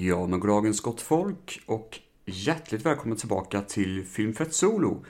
Ja, 0.00 0.26
men 0.26 0.40
goddagens 0.40 0.80
gott 0.80 1.00
folk 1.00 1.62
och 1.66 1.98
hjärtligt 2.26 2.86
välkommen 2.86 3.18
tillbaka 3.18 3.60
till 3.60 4.04
Filmfett 4.04 4.54
Solo. 4.54 5.04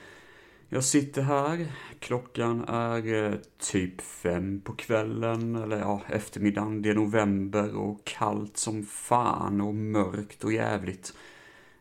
Jag 0.69 0.83
sitter 0.83 1.21
här, 1.21 1.67
klockan 1.99 2.63
är 2.67 3.13
eh, 3.13 3.33
typ 3.71 4.01
fem 4.01 4.61
på 4.61 4.73
kvällen, 4.73 5.55
eller 5.55 5.79
ja, 5.79 6.01
eftermiddagen. 6.07 6.81
Det 6.81 6.89
är 6.89 6.93
november 6.93 7.75
och 7.75 8.05
kallt 8.05 8.57
som 8.57 8.85
fan 8.85 9.61
och 9.61 9.75
mörkt 9.75 10.43
och 10.43 10.53
jävligt. 10.53 11.13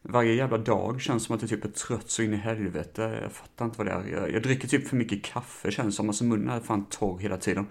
Varje 0.02 0.34
jävla 0.34 0.58
dag 0.58 1.00
känns 1.00 1.24
som 1.24 1.34
att 1.34 1.42
jag 1.42 1.50
typ 1.50 1.64
är 1.64 1.68
trött 1.68 2.10
så 2.10 2.22
in 2.22 2.34
i 2.34 2.36
helvete. 2.36 3.18
Jag 3.22 3.32
fattar 3.32 3.64
inte 3.64 3.78
vad 3.78 3.86
det 3.86 3.92
är. 3.92 4.06
Jag, 4.06 4.32
jag 4.32 4.42
dricker 4.42 4.68
typ 4.68 4.88
för 4.88 4.96
mycket 4.96 5.22
kaffe 5.22 5.70
känns 5.70 5.96
som. 5.96 6.08
Alltså 6.08 6.24
munnen 6.24 6.48
är 6.48 6.60
fan 6.60 6.84
torr 6.84 7.18
hela 7.18 7.36
tiden. 7.36 7.66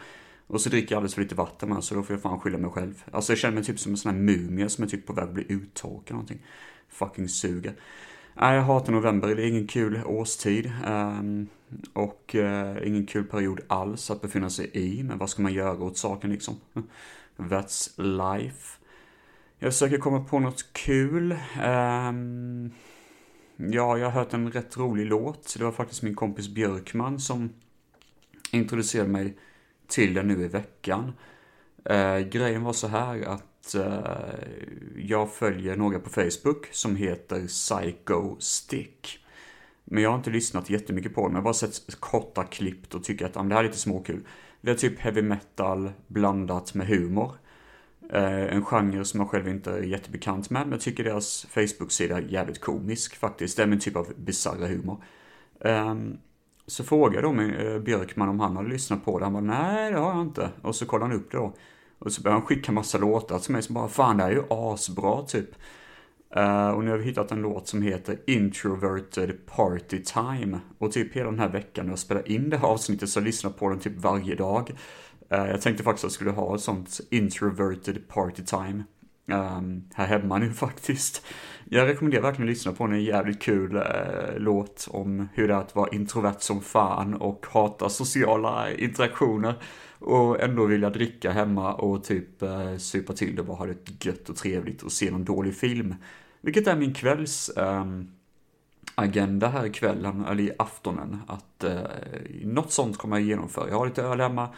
Och 0.47 0.61
så 0.61 0.69
dricker 0.69 0.91
jag 0.91 0.97
alldeles 0.97 1.15
för 1.15 1.21
lite 1.21 1.35
vatten 1.35 1.69
med, 1.69 1.83
så 1.83 1.95
då 1.95 2.03
får 2.03 2.13
jag 2.13 2.21
fan 2.21 2.39
skylla 2.39 2.57
mig 2.57 2.69
själv. 2.71 3.03
Alltså 3.11 3.31
jag 3.31 3.39
känner 3.39 3.55
mig 3.55 3.63
typ 3.63 3.79
som 3.79 3.91
en 3.91 3.97
sån 3.97 4.11
här 4.11 4.21
mumie 4.21 4.69
som 4.69 4.83
är 4.83 4.87
typ 4.87 5.05
på 5.05 5.13
väg 5.13 5.23
att 5.23 5.33
bli 5.33 5.45
uttorkad 5.49 6.11
någonting. 6.11 6.39
Fucking 6.89 7.29
suger. 7.29 7.75
Nej, 8.33 8.55
jag 8.55 8.63
hatar 8.63 8.93
november, 8.93 9.35
det 9.35 9.43
är 9.43 9.47
ingen 9.47 9.67
kul 9.67 10.01
årstid. 10.05 10.71
Um, 10.87 11.47
och 11.93 12.35
uh, 12.35 12.87
ingen 12.87 13.05
kul 13.05 13.23
period 13.23 13.59
alls 13.67 14.11
att 14.11 14.21
befinna 14.21 14.49
sig 14.49 14.69
i. 14.73 15.03
Men 15.03 15.17
vad 15.17 15.29
ska 15.29 15.41
man 15.41 15.53
göra 15.53 15.83
åt 15.83 15.97
saken 15.97 16.31
liksom? 16.31 16.55
That's 17.37 18.01
life. 18.01 18.77
Jag 19.59 19.73
försöker 19.73 19.97
komma 19.97 20.23
på 20.23 20.39
något 20.39 20.73
kul. 20.73 21.31
Um, 21.65 22.71
ja, 23.57 23.97
jag 23.97 24.05
har 24.05 24.11
hört 24.11 24.33
en 24.33 24.51
rätt 24.51 24.77
rolig 24.77 25.05
låt. 25.05 25.55
Det 25.57 25.63
var 25.63 25.71
faktiskt 25.71 26.03
min 26.03 26.15
kompis 26.15 26.49
Björkman 26.49 27.19
som 27.19 27.49
introducerade 28.51 29.09
mig 29.09 29.37
till 29.87 30.13
den 30.13 30.27
nu 30.27 30.43
i 30.43 30.47
veckan. 30.47 31.13
Eh, 31.85 32.19
grejen 32.19 32.63
var 32.63 32.73
så 32.73 32.87
här 32.87 33.21
att 33.21 33.75
eh, 33.75 33.99
jag 34.95 35.33
följer 35.33 35.75
några 35.75 35.99
på 35.99 36.09
Facebook 36.09 36.67
som 36.71 36.95
heter 36.95 37.47
Psycho 37.47 38.35
Stick. 38.39 39.19
Men 39.83 40.03
jag 40.03 40.09
har 40.09 40.17
inte 40.17 40.29
lyssnat 40.29 40.69
jättemycket 40.69 41.15
på 41.15 41.21
dem, 41.21 41.31
jag 41.31 41.37
har 41.37 41.43
bara 41.43 41.53
sett 41.53 41.99
korta 41.99 42.43
klipp 42.43 42.95
och 42.95 43.03
tycker 43.03 43.25
att 43.25 43.33
det 43.33 43.39
här 43.39 43.59
är 43.59 43.63
lite 43.63 43.77
småkul. 43.77 44.27
Det 44.61 44.71
är 44.71 44.75
typ 44.75 44.99
heavy 44.99 45.21
metal 45.21 45.91
blandat 46.07 46.73
med 46.73 46.87
humor. 46.87 47.31
Eh, 48.13 48.55
en 48.55 48.65
genre 48.65 49.05
som 49.05 49.19
jag 49.19 49.29
själv 49.29 49.47
inte 49.47 49.71
är 49.71 49.83
jättebekant 49.83 50.49
med, 50.49 50.61
men 50.61 50.71
jag 50.71 50.81
tycker 50.81 51.03
deras 51.03 51.45
Facebook-sida 51.49 52.17
är 52.17 52.21
jävligt 52.21 52.61
komisk 52.61 53.15
faktiskt. 53.15 53.57
Det 53.57 53.63
är 53.63 53.67
min 53.67 53.79
typ 53.79 53.95
av 53.95 54.13
bisarra 54.15 54.67
humor. 54.67 55.03
Um, 55.59 56.17
så 56.67 56.83
frågade 56.83 57.21
då 57.21 57.41
eh, 57.41 57.79
Björkman 57.79 58.29
om 58.29 58.39
han 58.39 58.55
hade 58.55 58.69
lyssnat 58.69 59.05
på 59.05 59.19
det. 59.19 59.25
Han 59.25 59.33
bara, 59.33 59.43
nej 59.43 59.91
det 59.91 59.97
har 59.97 60.13
jag 60.13 60.21
inte. 60.21 60.49
Och 60.61 60.75
så 60.75 60.85
kollade 60.85 61.11
han 61.11 61.19
upp 61.19 61.31
det 61.31 61.37
då. 61.37 61.53
Och 61.99 62.11
så 62.11 62.21
började 62.21 62.39
han 62.39 62.47
skicka 62.47 62.71
massa 62.71 62.97
låtar 62.97 63.39
till 63.39 63.51
mig 63.51 63.61
som 63.61 63.75
bara, 63.75 63.87
fan 63.87 64.17
det 64.17 64.23
här 64.23 64.31
är 64.31 64.35
ju 64.35 64.43
asbra 64.49 65.21
typ. 65.21 65.49
Uh, 66.37 66.69
och 66.69 66.83
nu 66.83 66.91
har 66.91 66.97
vi 66.97 67.03
hittat 67.03 67.31
en 67.31 67.41
låt 67.41 67.67
som 67.67 67.81
heter 67.81 68.19
Introverted 68.27 69.45
Party 69.45 70.03
Time. 70.03 70.59
Och 70.77 70.91
typ 70.91 71.13
hela 71.13 71.29
den 71.29 71.39
här 71.39 71.49
veckan 71.49 71.85
när 71.85 71.91
jag 71.91 71.99
spelar 71.99 72.31
in 72.31 72.49
det 72.49 72.57
här 72.57 72.67
avsnittet 72.67 73.09
så 73.09 73.19
jag 73.19 73.25
lyssnat 73.25 73.59
på 73.59 73.69
den 73.69 73.79
typ 73.79 73.97
varje 73.97 74.35
dag. 74.35 74.71
Uh, 75.33 75.47
jag 75.47 75.61
tänkte 75.61 75.83
faktiskt 75.83 76.03
att 76.03 76.09
jag 76.09 76.15
skulle 76.15 76.31
ha 76.31 76.55
ett 76.55 76.61
sånt 76.61 76.99
Introverted 77.09 78.07
Party 78.07 78.43
Time. 78.43 78.83
Um, 79.31 79.83
här 79.93 80.07
hemma 80.07 80.37
nu 80.37 80.53
faktiskt. 80.53 81.25
Jag 81.65 81.87
rekommenderar 81.87 82.21
verkligen 82.21 82.49
att 82.49 82.55
lyssna 82.55 82.71
på 82.71 82.83
en 82.83 83.03
jävligt 83.03 83.41
kul 83.41 83.75
uh, 83.75 83.83
låt 84.37 84.87
om 84.91 85.27
hur 85.33 85.47
det 85.47 85.53
är 85.53 85.57
att 85.57 85.75
vara 85.75 85.89
introvert 85.89 86.39
som 86.39 86.61
fan 86.61 87.13
och 87.13 87.45
hata 87.49 87.89
sociala 87.89 88.71
interaktioner. 88.71 89.53
Och 89.99 90.41
ändå 90.41 90.65
vilja 90.65 90.89
dricka 90.89 91.31
hemma 91.31 91.73
och 91.73 92.03
typ 92.03 92.43
uh, 92.43 92.77
supa 92.77 93.13
till 93.13 93.35
det 93.35 93.41
och 93.41 93.47
bara 93.47 93.57
ha 93.57 93.65
det 93.65 94.05
gött 94.05 94.29
och 94.29 94.35
trevligt 94.35 94.83
och 94.83 94.91
se 94.91 95.11
någon 95.11 95.25
dålig 95.25 95.55
film. 95.55 95.95
Vilket 96.41 96.67
är 96.67 96.75
min 96.75 96.93
kvälls 96.93 97.51
um, 97.55 98.11
agenda 98.95 99.47
här 99.47 99.65
i 99.65 99.69
kvällen, 99.69 100.25
eller 100.25 100.43
i 100.43 100.51
aftonen, 100.57 101.21
att 101.27 101.63
eh, 101.63 101.81
något 102.43 102.71
sånt 102.71 102.97
kommer 102.97 103.17
jag 103.17 103.27
genomföra. 103.27 103.69
Jag 103.69 103.77
har 103.77 103.85
lite 103.85 104.03
öl 104.03 104.21
hemma, 104.21 104.49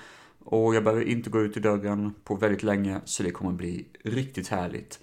och 0.51 0.75
jag 0.75 0.83
behöver 0.83 1.03
inte 1.03 1.29
gå 1.29 1.41
ut 1.41 1.57
i 1.57 1.59
dörren 1.59 2.13
på 2.23 2.35
väldigt 2.35 2.63
länge, 2.63 3.01
så 3.05 3.23
det 3.23 3.31
kommer 3.31 3.51
bli 3.51 3.85
riktigt 4.03 4.47
härligt. 4.47 4.99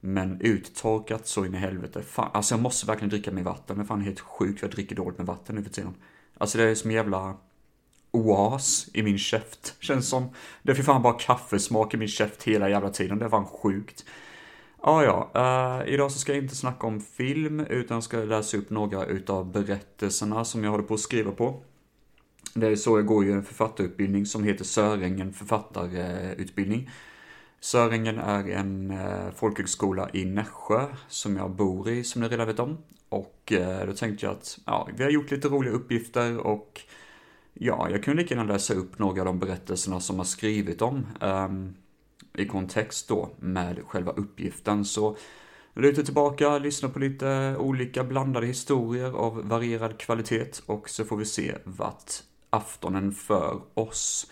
Men 0.00 0.40
uttorkat 0.40 1.26
så 1.26 1.44
in 1.44 1.54
i 1.54 1.58
helvete. 1.58 2.02
Fan, 2.02 2.30
alltså 2.32 2.54
jag 2.54 2.62
måste 2.62 2.86
verkligen 2.86 3.10
dricka 3.10 3.32
mer 3.32 3.42
vatten. 3.42 3.76
Det 3.76 3.82
är 3.82 3.86
fan 3.86 4.00
helt 4.00 4.20
sjukt 4.20 4.62
jag 4.62 4.70
dricker 4.70 4.96
dåligt 4.96 5.18
med 5.18 5.26
vatten 5.26 5.56
nu 5.56 5.62
för 5.62 5.70
tiden. 5.70 5.94
Alltså 6.38 6.58
det 6.58 6.64
är 6.64 6.74
som 6.74 6.90
en 6.90 6.96
jävla 6.96 7.36
oas 8.10 8.88
i 8.92 9.02
min 9.02 9.18
käft, 9.18 9.74
känns 9.80 10.08
som. 10.08 10.28
Det 10.62 10.72
är 10.72 10.82
fan 10.82 11.02
bara 11.02 11.18
kaffesmak 11.18 11.94
i 11.94 11.96
min 11.96 12.08
käft 12.08 12.42
hela 12.42 12.68
jävla 12.68 12.90
tiden. 12.90 13.18
Det 13.18 13.24
är 13.24 13.28
fan 13.28 13.46
sjukt. 13.46 14.04
Ah, 14.80 15.02
ja, 15.02 15.30
ja. 15.34 15.80
Uh, 15.82 15.94
idag 15.94 16.12
så 16.12 16.18
ska 16.18 16.34
jag 16.34 16.42
inte 16.44 16.56
snacka 16.56 16.86
om 16.86 17.00
film, 17.00 17.60
utan 17.60 18.02
ska 18.02 18.16
läsa 18.16 18.56
upp 18.56 18.70
några 18.70 19.06
utav 19.06 19.52
berättelserna 19.52 20.44
som 20.44 20.64
jag 20.64 20.70
håller 20.70 20.84
på 20.84 20.94
att 20.94 21.00
skriva 21.00 21.32
på. 21.32 21.62
Det 22.54 22.66
är 22.66 22.76
så 22.76 22.98
jag 22.98 23.06
går 23.06 23.24
ju 23.24 23.32
en 23.32 23.44
författarutbildning 23.44 24.26
som 24.26 24.44
heter 24.44 24.64
Sörängen 24.64 25.32
författarutbildning. 25.32 26.90
Sörängen 27.60 28.18
är 28.18 28.48
en 28.48 28.90
eh, 28.90 29.30
folkhögskola 29.36 30.10
i 30.12 30.24
Nässjö 30.24 30.86
som 31.08 31.36
jag 31.36 31.50
bor 31.50 31.88
i, 31.88 32.04
som 32.04 32.22
ni 32.22 32.28
redan 32.28 32.46
vet 32.46 32.58
om. 32.58 32.78
Och 33.08 33.52
eh, 33.52 33.86
då 33.86 33.92
tänkte 33.92 34.26
jag 34.26 34.32
att, 34.32 34.58
ja, 34.66 34.88
vi 34.96 35.04
har 35.04 35.10
gjort 35.10 35.30
lite 35.30 35.48
roliga 35.48 35.72
uppgifter 35.72 36.38
och 36.38 36.80
ja, 37.54 37.88
jag 37.90 38.02
kunde 38.02 38.22
lika 38.22 38.34
gärna 38.34 38.52
läsa 38.52 38.74
upp 38.74 38.98
några 38.98 39.20
av 39.20 39.26
de 39.26 39.38
berättelserna 39.38 40.00
som 40.00 40.18
har 40.18 40.24
skrivit 40.24 40.82
om 40.82 41.06
um, 41.20 41.74
i 42.34 42.46
kontext 42.46 43.08
då 43.08 43.30
med 43.38 43.80
själva 43.86 44.12
uppgiften. 44.12 44.84
Så 44.84 45.16
luta 45.74 46.02
tillbaka, 46.02 46.58
lyssna 46.58 46.88
på 46.88 46.98
lite 46.98 47.56
olika 47.58 48.04
blandade 48.04 48.46
historier 48.46 49.12
av 49.12 49.48
varierad 49.48 49.98
kvalitet 49.98 50.50
och 50.66 50.88
så 50.88 51.04
får 51.04 51.16
vi 51.16 51.24
se 51.24 51.54
vart 51.64 52.12
aftonen 52.50 53.12
för 53.12 53.60
oss. 53.74 54.30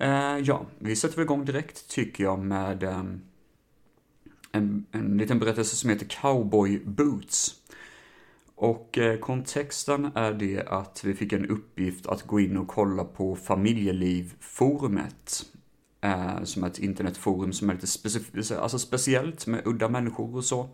Eh, 0.00 0.38
ja, 0.38 0.66
vi 0.78 0.96
sätter 0.96 1.16
väl 1.16 1.24
igång 1.24 1.44
direkt 1.44 1.88
tycker 1.88 2.24
jag 2.24 2.38
med 2.38 2.82
eh, 2.82 3.04
en, 4.52 4.86
en 4.92 5.18
liten 5.18 5.38
berättelse 5.38 5.76
som 5.76 5.90
heter 5.90 6.06
Cowboy 6.06 6.80
Boots. 6.84 7.54
Och 8.54 8.98
eh, 8.98 9.18
kontexten 9.18 10.10
är 10.14 10.32
det 10.32 10.66
att 10.66 11.04
vi 11.04 11.14
fick 11.14 11.32
en 11.32 11.46
uppgift 11.46 12.06
att 12.06 12.22
gå 12.22 12.40
in 12.40 12.56
och 12.56 12.68
kolla 12.68 13.04
på 13.04 13.36
familjelivforumet. 13.36 15.46
Eh, 16.00 16.42
som 16.42 16.64
är 16.64 16.68
ett 16.68 16.78
internetforum 16.78 17.52
som 17.52 17.70
är 17.70 17.74
lite 17.74 17.86
specif- 17.86 18.58
alltså 18.58 18.78
speciellt 18.78 19.46
med 19.46 19.66
udda 19.66 19.88
människor 19.88 20.36
och 20.36 20.44
så. 20.44 20.68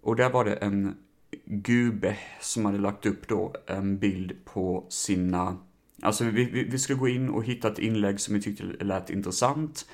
Och 0.00 0.16
där 0.16 0.30
var 0.30 0.44
det 0.44 0.54
en 0.54 0.96
gube 1.44 2.18
som 2.40 2.64
hade 2.64 2.78
lagt 2.78 3.06
upp 3.06 3.28
då 3.28 3.54
en 3.66 3.98
bild 3.98 4.44
på 4.44 4.86
sina 4.88 5.56
Alltså 6.02 6.24
vi, 6.24 6.44
vi, 6.44 6.64
vi 6.64 6.78
skulle 6.78 6.98
gå 6.98 7.08
in 7.08 7.28
och 7.28 7.44
hitta 7.44 7.68
ett 7.68 7.78
inlägg 7.78 8.20
som 8.20 8.34
vi 8.34 8.42
tyckte 8.42 8.64
lät 8.64 9.10
intressant 9.10 9.86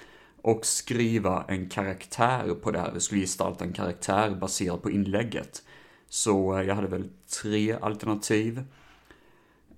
och 0.43 0.67
skriva 0.67 1.45
en 1.49 1.69
karaktär 1.69 2.55
på 2.55 2.71
det 2.71 2.79
här. 2.79 2.93
Vi 2.93 3.01
skulle 3.01 3.21
gestalta 3.21 3.65
en 3.65 3.73
karaktär 3.73 4.31
baserad 4.31 4.83
på 4.83 4.91
inlägget. 4.91 5.63
Så 6.09 6.59
eh, 6.59 6.67
jag 6.67 6.75
hade 6.75 6.89
väl 6.89 7.09
tre 7.43 7.73
alternativ. 7.73 8.65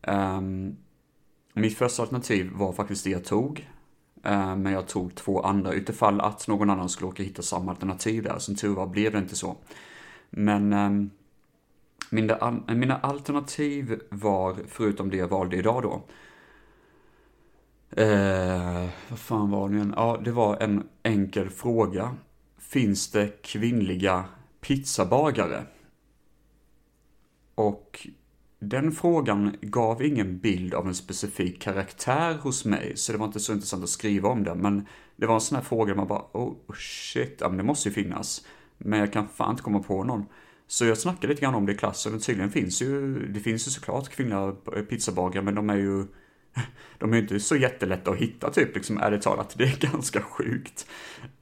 Um, 0.02 0.76
mitt 1.52 1.78
första 1.78 2.02
alternativ 2.02 2.50
var 2.52 2.72
faktiskt 2.72 3.04
det 3.04 3.10
jag 3.10 3.24
tog. 3.24 3.68
Uh, 4.26 4.56
men 4.56 4.72
jag 4.72 4.88
tog 4.88 5.14
två 5.14 5.40
andra 5.40 5.72
utifall 5.72 6.20
att 6.20 6.48
någon 6.48 6.70
annan 6.70 6.88
skulle 6.88 7.08
åka 7.08 7.22
hitta 7.22 7.42
samma 7.42 7.70
alternativ 7.70 8.22
där. 8.22 8.38
Som 8.38 8.56
tur 8.56 8.74
var 8.74 8.86
blev 8.86 9.12
det 9.12 9.18
inte 9.18 9.36
så. 9.36 9.56
Men 10.30 10.72
um, 10.72 11.10
mina, 12.10 12.62
mina 12.68 12.96
alternativ 12.98 14.00
var, 14.10 14.56
förutom 14.68 15.10
det 15.10 15.16
jag 15.16 15.28
valde 15.28 15.56
idag 15.56 15.82
då, 15.82 16.04
eh, 18.02 18.88
vad 19.08 19.18
fan 19.18 19.50
var 19.50 19.68
det 19.68 19.74
igen? 19.74 19.94
Ja, 19.96 20.20
det 20.24 20.32
var 20.32 20.56
en 20.62 20.88
enkel 21.02 21.50
fråga. 21.50 22.16
Finns 22.58 23.10
det 23.10 23.42
kvinnliga 23.42 24.24
pizzabagare? 24.60 25.66
Och 27.54 28.08
den 28.58 28.92
frågan 28.92 29.56
gav 29.60 30.02
ingen 30.02 30.38
bild 30.38 30.74
av 30.74 30.86
en 30.86 30.94
specifik 30.94 31.62
karaktär 31.62 32.34
hos 32.34 32.64
mig, 32.64 32.92
så 32.96 33.12
det 33.12 33.18
var 33.18 33.26
inte 33.26 33.40
så 33.40 33.52
intressant 33.52 33.82
att 33.82 33.90
skriva 33.90 34.28
om 34.28 34.44
det, 34.44 34.54
men 34.54 34.86
det 35.16 35.26
var 35.26 35.34
en 35.34 35.40
sån 35.40 35.56
här 35.56 35.64
fråga 35.64 35.92
där 35.92 35.96
man 35.96 36.08
bara, 36.08 36.24
oh 36.32 36.74
shit, 36.74 37.36
ja 37.40 37.48
men 37.48 37.56
det 37.56 37.62
måste 37.62 37.88
ju 37.88 37.94
finnas. 37.94 38.46
Men 38.78 38.98
jag 38.98 39.12
kan 39.12 39.28
fan 39.28 39.50
inte 39.50 39.62
komma 39.62 39.78
på 39.78 40.04
någon. 40.04 40.24
Så 40.66 40.84
jag 40.84 40.98
snackade 40.98 41.26
lite 41.26 41.42
grann 41.42 41.54
om 41.54 41.66
det 41.66 41.72
i 41.72 41.76
klassen, 41.76 42.14
och 42.14 42.22
tydligen 42.22 42.50
finns 42.50 42.82
ju, 42.82 43.18
det 43.26 43.40
finns 43.40 43.66
ju 43.66 43.70
såklart 43.70 44.08
kvinnliga 44.08 44.54
eh, 44.76 44.82
pizzabagare, 44.82 45.44
men 45.44 45.54
de 45.54 45.70
är 45.70 45.76
ju, 45.76 46.06
de 46.98 47.12
är 47.12 47.16
ju 47.16 47.22
inte 47.22 47.40
så 47.40 47.56
jättelätta 47.56 48.10
att 48.10 48.16
hitta 48.16 48.50
typ, 48.50 48.74
liksom 48.74 48.98
ärligt 48.98 49.22
talat. 49.22 49.54
Det 49.58 49.64
är 49.64 49.90
ganska 49.92 50.22
sjukt. 50.22 50.86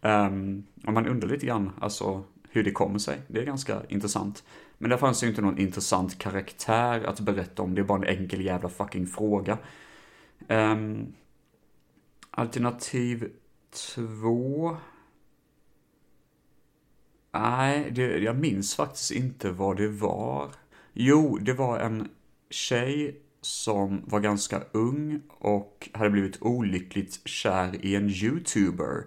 Um, 0.00 0.66
och 0.86 0.92
man 0.92 1.06
undrar 1.06 1.28
lite 1.28 1.46
grann, 1.46 1.70
alltså, 1.80 2.24
hur 2.50 2.64
det 2.64 2.70
kommer 2.70 2.98
sig. 2.98 3.20
Det 3.28 3.40
är 3.40 3.44
ganska 3.44 3.82
intressant. 3.88 4.44
Men 4.78 4.90
där 4.90 4.96
fanns 4.96 5.22
ju 5.24 5.28
inte 5.28 5.42
någon 5.42 5.58
intressant 5.58 6.18
karaktär 6.18 7.04
att 7.04 7.20
berätta 7.20 7.62
om, 7.62 7.74
det 7.74 7.80
är 7.80 7.84
bara 7.84 8.08
en 8.08 8.18
enkel 8.18 8.44
jävla 8.44 8.68
fucking 8.68 9.06
fråga. 9.06 9.58
Um, 10.48 11.14
alternativ 12.30 13.30
två 13.94 14.76
Nej, 17.34 17.90
det, 17.90 18.18
jag 18.18 18.36
minns 18.36 18.74
faktiskt 18.74 19.10
inte 19.10 19.50
vad 19.50 19.76
det 19.76 19.88
var. 19.88 20.50
Jo, 20.92 21.38
det 21.38 21.52
var 21.52 21.78
en 21.78 22.08
tjej 22.50 23.20
som 23.40 24.02
var 24.06 24.20
ganska 24.20 24.62
ung 24.72 25.20
och 25.28 25.88
hade 25.92 26.10
blivit 26.10 26.42
olyckligt 26.42 27.28
kär 27.28 27.84
i 27.84 27.94
en 27.94 28.08
youtuber. 28.08 29.04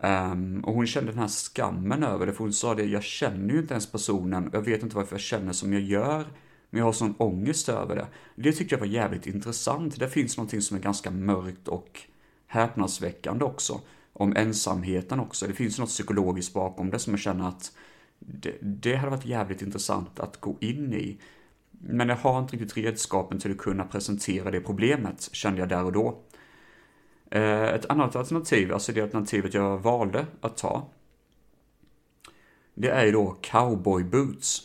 Um, 0.00 0.64
och 0.64 0.74
hon 0.74 0.86
kände 0.86 1.12
den 1.12 1.20
här 1.20 1.28
skammen 1.28 2.02
över 2.02 2.26
det, 2.26 2.32
för 2.32 2.44
hon 2.44 2.52
sa 2.52 2.74
det, 2.74 2.84
jag 2.84 3.02
känner 3.02 3.54
ju 3.54 3.60
inte 3.60 3.74
ens 3.74 3.92
personen, 3.92 4.50
jag 4.52 4.62
vet 4.62 4.82
inte 4.82 4.96
varför 4.96 5.14
jag 5.14 5.20
känner 5.20 5.52
som 5.52 5.72
jag 5.72 5.82
gör, 5.82 6.26
men 6.70 6.78
jag 6.78 6.84
har 6.84 6.92
sån 6.92 7.14
ångest 7.18 7.68
över 7.68 7.96
det. 7.96 8.06
Det 8.36 8.52
tyckte 8.52 8.74
jag 8.74 8.80
var 8.80 8.86
jävligt 8.86 9.26
intressant. 9.26 9.98
Det 9.98 10.08
finns 10.08 10.36
någonting 10.36 10.62
som 10.62 10.76
är 10.76 10.80
ganska 10.80 11.10
mörkt 11.10 11.68
och 11.68 12.00
häpnadsväckande 12.46 13.44
också. 13.44 13.80
Om 14.18 14.36
ensamheten 14.36 15.20
också. 15.20 15.46
Det 15.46 15.54
finns 15.54 15.78
något 15.78 15.88
psykologiskt 15.88 16.54
bakom 16.54 16.90
det 16.90 16.98
som 16.98 17.12
jag 17.12 17.20
känner 17.20 17.48
att 17.48 17.72
det, 18.18 18.54
det 18.60 18.96
hade 18.96 19.10
varit 19.10 19.26
jävligt 19.26 19.62
intressant 19.62 20.20
att 20.20 20.40
gå 20.40 20.56
in 20.60 20.92
i. 20.92 21.18
Men 21.70 22.08
jag 22.08 22.16
har 22.16 22.38
inte 22.38 22.56
riktigt 22.56 22.76
redskapen 22.76 23.38
till 23.38 23.50
att 23.50 23.58
kunna 23.58 23.84
presentera 23.84 24.50
det 24.50 24.60
problemet, 24.60 25.28
kände 25.32 25.60
jag 25.60 25.68
där 25.68 25.84
och 25.84 25.92
då. 25.92 26.18
Eh, 27.30 27.62
ett 27.62 27.86
annat 27.90 28.16
alternativ, 28.16 28.72
alltså 28.72 28.92
det 28.92 29.02
alternativet 29.02 29.54
jag 29.54 29.78
valde 29.78 30.26
att 30.40 30.56
ta, 30.56 30.88
det 32.74 32.88
är 32.88 33.04
ju 33.04 33.12
då 33.12 33.36
cowboy 33.40 34.04
boots. 34.04 34.62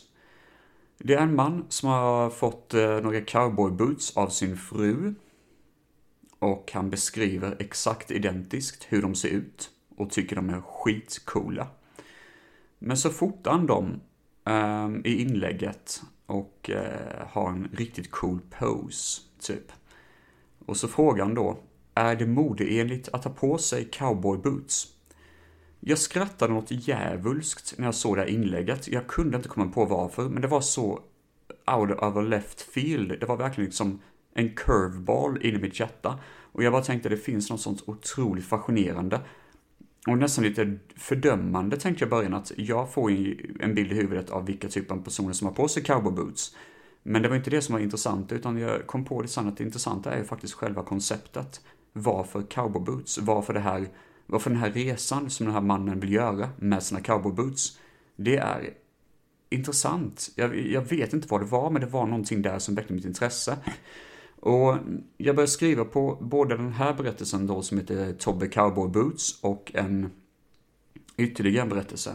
Det 0.98 1.14
är 1.14 1.20
en 1.20 1.34
man 1.34 1.64
som 1.68 1.88
har 1.88 2.30
fått 2.30 2.74
eh, 2.74 3.00
några 3.00 3.20
cowboy 3.20 3.70
boots 3.70 4.16
av 4.16 4.28
sin 4.28 4.56
fru. 4.56 5.14
Och 6.44 6.70
han 6.72 6.90
beskriver 6.90 7.56
exakt 7.58 8.10
identiskt 8.10 8.86
hur 8.88 9.02
de 9.02 9.14
ser 9.14 9.28
ut 9.28 9.70
och 9.96 10.10
tycker 10.10 10.36
de 10.36 10.50
är 10.50 10.60
skitcoola. 10.60 11.66
Men 12.78 12.96
så 12.96 13.10
fotar 13.10 13.50
han 13.50 13.66
dem 13.66 14.00
eh, 14.46 15.12
i 15.12 15.22
inlägget 15.22 16.02
och 16.26 16.70
eh, 16.70 17.26
har 17.28 17.50
en 17.50 17.68
riktigt 17.72 18.10
cool 18.10 18.40
pose, 18.58 19.20
typ. 19.40 19.72
Och 20.66 20.76
så 20.76 20.88
frågar 20.88 21.24
han 21.24 21.34
då, 21.34 21.58
är 21.94 22.16
det 22.16 22.26
modeenligt 22.26 23.08
att 23.12 23.24
ha 23.24 23.30
på 23.30 23.58
sig 23.58 23.84
cowboy 23.84 24.38
boots? 24.38 24.86
Jag 25.80 25.98
skrattade 25.98 26.52
något 26.52 26.70
djävulskt 26.88 27.74
när 27.78 27.84
jag 27.84 27.94
såg 27.94 28.16
det 28.16 28.20
här 28.20 28.28
inlägget. 28.28 28.88
Jag 28.88 29.06
kunde 29.06 29.36
inte 29.36 29.48
komma 29.48 29.72
på 29.72 29.84
varför, 29.84 30.28
men 30.28 30.42
det 30.42 30.48
var 30.48 30.60
så 30.60 31.00
out 31.66 31.90
of 31.90 32.24
left 32.24 32.60
field. 32.60 33.20
Det 33.20 33.26
var 33.26 33.36
verkligen 33.36 33.66
liksom 33.66 34.00
en 34.34 34.54
curveball 34.54 35.42
in 35.42 35.54
i 35.54 35.58
mitt 35.58 35.80
hjärta. 35.80 36.18
Och 36.52 36.62
jag 36.62 36.72
bara 36.72 36.82
tänkte, 36.82 37.08
det 37.08 37.16
finns 37.16 37.50
något 37.50 37.60
sånt 37.60 37.82
otroligt 37.86 38.44
fascinerande. 38.44 39.20
Och 40.06 40.18
nästan 40.18 40.44
lite 40.44 40.78
fördömande 40.96 41.76
tänkte 41.76 42.04
jag 42.04 42.08
i 42.08 42.10
början 42.10 42.34
att 42.34 42.52
jag 42.56 42.92
får 42.92 43.10
en 43.60 43.74
bild 43.74 43.92
i 43.92 43.94
huvudet 43.94 44.30
av 44.30 44.46
vilka 44.46 44.68
typer 44.68 44.94
av 44.94 45.02
personer 45.02 45.32
som 45.32 45.46
har 45.46 45.54
på 45.54 45.68
sig 45.68 45.82
cowboyboots. 45.82 46.56
Men 47.02 47.22
det 47.22 47.28
var 47.28 47.36
inte 47.36 47.50
det 47.50 47.62
som 47.62 47.72
var 47.72 47.80
intressant, 47.80 48.32
utan 48.32 48.58
jag 48.58 48.86
kom 48.86 49.04
på 49.04 49.22
det 49.22 49.28
sen 49.28 49.48
att 49.48 49.56
det 49.56 49.64
intressanta 49.64 50.12
är 50.12 50.18
ju 50.18 50.24
faktiskt 50.24 50.54
själva 50.54 50.82
konceptet. 50.82 51.60
Varför 51.92 52.42
cowboyboots? 52.42 53.18
Varför 53.18 53.54
det 53.54 53.60
här 53.60 53.88
varför 54.26 54.50
den 54.50 54.58
här 54.58 54.70
resan 54.70 55.30
som 55.30 55.46
den 55.46 55.54
här 55.54 55.60
mannen 55.60 56.00
vill 56.00 56.12
göra 56.12 56.50
med 56.56 56.82
sina 56.82 57.00
cowboyboots, 57.00 57.78
det 58.16 58.36
är 58.36 58.70
intressant. 59.50 60.30
Jag, 60.36 60.56
jag, 60.56 60.82
vet 60.82 61.12
inte 61.12 61.28
vad 61.28 61.40
det 61.40 61.46
var, 61.46 61.70
men 61.70 61.80
det 61.80 61.86
var 61.86 62.06
någonting 62.06 62.42
där 62.42 62.58
som 62.58 62.74
väckte 62.74 62.92
mitt 62.92 63.04
intresse. 63.04 63.58
Och 64.44 64.78
jag 65.16 65.36
började 65.36 65.52
skriva 65.52 65.84
på 65.84 66.18
både 66.20 66.56
den 66.56 66.72
här 66.72 66.94
berättelsen 66.94 67.46
då 67.46 67.62
som 67.62 67.78
heter 67.78 68.12
Tobbe 68.12 68.48
Cowboy 68.48 68.88
Boots 68.88 69.40
och 69.42 69.70
en 69.74 70.10
ytterligare 71.16 71.62
en 71.62 71.68
berättelse 71.68 72.14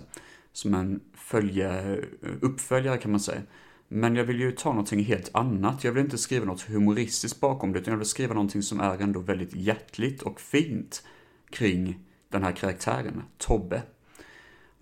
som 0.51 0.73
en 0.73 0.99
följe, 1.13 1.97
uppföljare 2.41 2.97
kan 2.97 3.11
man 3.11 3.19
säga. 3.19 3.41
Men 3.87 4.15
jag 4.15 4.23
vill 4.23 4.39
ju 4.39 4.51
ta 4.51 4.69
någonting 4.69 5.03
helt 5.03 5.29
annat. 5.35 5.83
Jag 5.83 5.91
vill 5.91 6.03
inte 6.03 6.17
skriva 6.17 6.45
något 6.45 6.61
humoristiskt 6.61 7.39
bakom 7.39 7.71
det, 7.71 7.79
utan 7.79 7.91
jag 7.91 7.97
vill 7.97 8.07
skriva 8.07 8.33
någonting 8.33 8.61
som 8.63 8.79
är 8.79 9.01
ändå 9.01 9.19
väldigt 9.19 9.55
hjärtligt 9.55 10.21
och 10.21 10.41
fint 10.41 11.03
kring 11.49 11.99
den 12.29 12.43
här 12.43 12.51
karaktären, 12.51 13.23
Tobbe. 13.37 13.81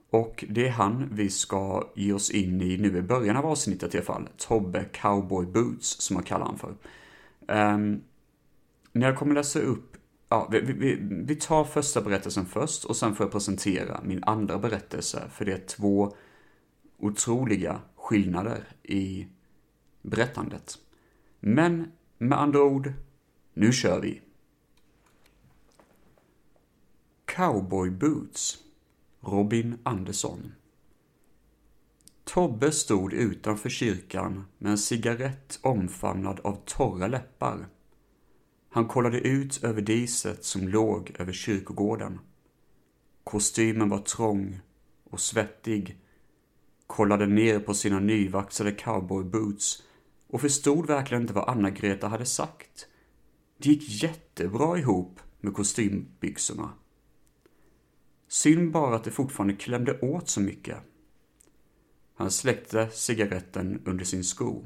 Och 0.10 0.46
det 0.50 0.68
är 0.68 0.72
han 0.72 1.10
vi 1.12 1.30
ska 1.30 1.92
ge 1.96 2.14
oss 2.14 2.32
in 2.32 2.62
i 2.62 2.78
nu 2.78 2.98
i 2.98 3.02
början 3.02 3.38
av 3.38 3.46
avsnittet 3.46 3.96
i 3.96 3.98
alla 3.98 4.06
fall. 4.06 4.30
Tobbe 4.38 4.86
Cowboy 4.92 5.46
Boots, 5.46 6.02
som 6.02 6.16
jag 6.16 6.26
kallar 6.26 6.46
han 6.46 6.58
för. 6.58 6.76
Um, 7.48 8.04
när 8.92 9.08
jag 9.08 9.18
kommer 9.18 9.36
läsa 9.36 9.60
upp, 9.60 9.98
ja, 10.30 10.48
vi, 10.52 10.60
vi, 10.62 10.98
vi 11.02 11.36
tar 11.36 11.64
första 11.64 12.02
berättelsen 12.02 12.46
först 12.46 12.84
och 12.86 12.96
sen 12.96 13.16
får 13.16 13.24
jag 13.24 13.32
presentera 13.32 14.02
min 14.04 14.24
andra 14.24 14.58
berättelse, 14.58 15.30
för 15.32 15.46
det 15.46 15.54
är 15.54 15.66
två 15.68 16.16
otroliga 16.98 17.82
skillnader 17.96 18.64
i 18.84 19.28
berättandet. 20.02 20.78
Men 21.40 21.92
med 22.18 22.40
andra 22.40 22.64
ord, 22.64 22.94
nu 23.54 23.72
kör 23.72 24.02
vi! 24.02 24.22
Cowboy 27.26 27.90
Boots 27.90 28.58
Robin 29.20 29.78
Andersson 29.84 30.52
Tobbe 32.28 32.72
stod 32.72 33.14
utanför 33.14 33.70
kyrkan 33.70 34.46
med 34.58 34.72
en 34.72 34.78
cigarett 34.78 35.60
omfamnad 35.62 36.40
av 36.40 36.62
torra 36.66 37.08
läppar. 37.08 37.68
Han 38.70 38.88
kollade 38.88 39.20
ut 39.20 39.64
över 39.64 39.82
diset 39.82 40.46
som 40.46 40.68
låg 40.68 41.16
över 41.20 41.34
kyrkogården. 41.34 42.20
Kostymen 43.24 43.90
var 43.90 44.00
trång 44.00 44.60
och 45.04 45.20
svettig, 45.20 45.98
kollade 46.88 47.26
ner 47.26 47.60
på 47.60 47.74
sina 47.74 48.00
nyvaxade 48.00 48.72
cowboyboots 48.72 49.84
och 50.28 50.42
förstod 50.42 50.88
verkligen 50.88 51.22
inte 51.22 51.34
vad 51.34 51.50
Anna-Greta 51.50 52.08
hade 52.08 52.26
sagt. 52.26 52.88
Det 53.58 53.70
gick 53.70 54.04
jättebra 54.04 54.78
ihop 54.78 55.20
med 55.40 55.54
kostymbyxorna. 55.54 56.70
Synd 58.28 58.72
bara 58.72 58.96
att 58.96 59.04
det 59.04 59.12
fortfarande 59.12 59.56
klämde 59.56 60.00
åt 60.00 60.30
så 60.30 60.42
mycket. 60.42 60.78
Han 62.18 62.31
släckte 62.31 62.90
cigaretten 62.90 63.81
under 63.86 64.06
sin 64.06 64.24
sko. 64.24 64.66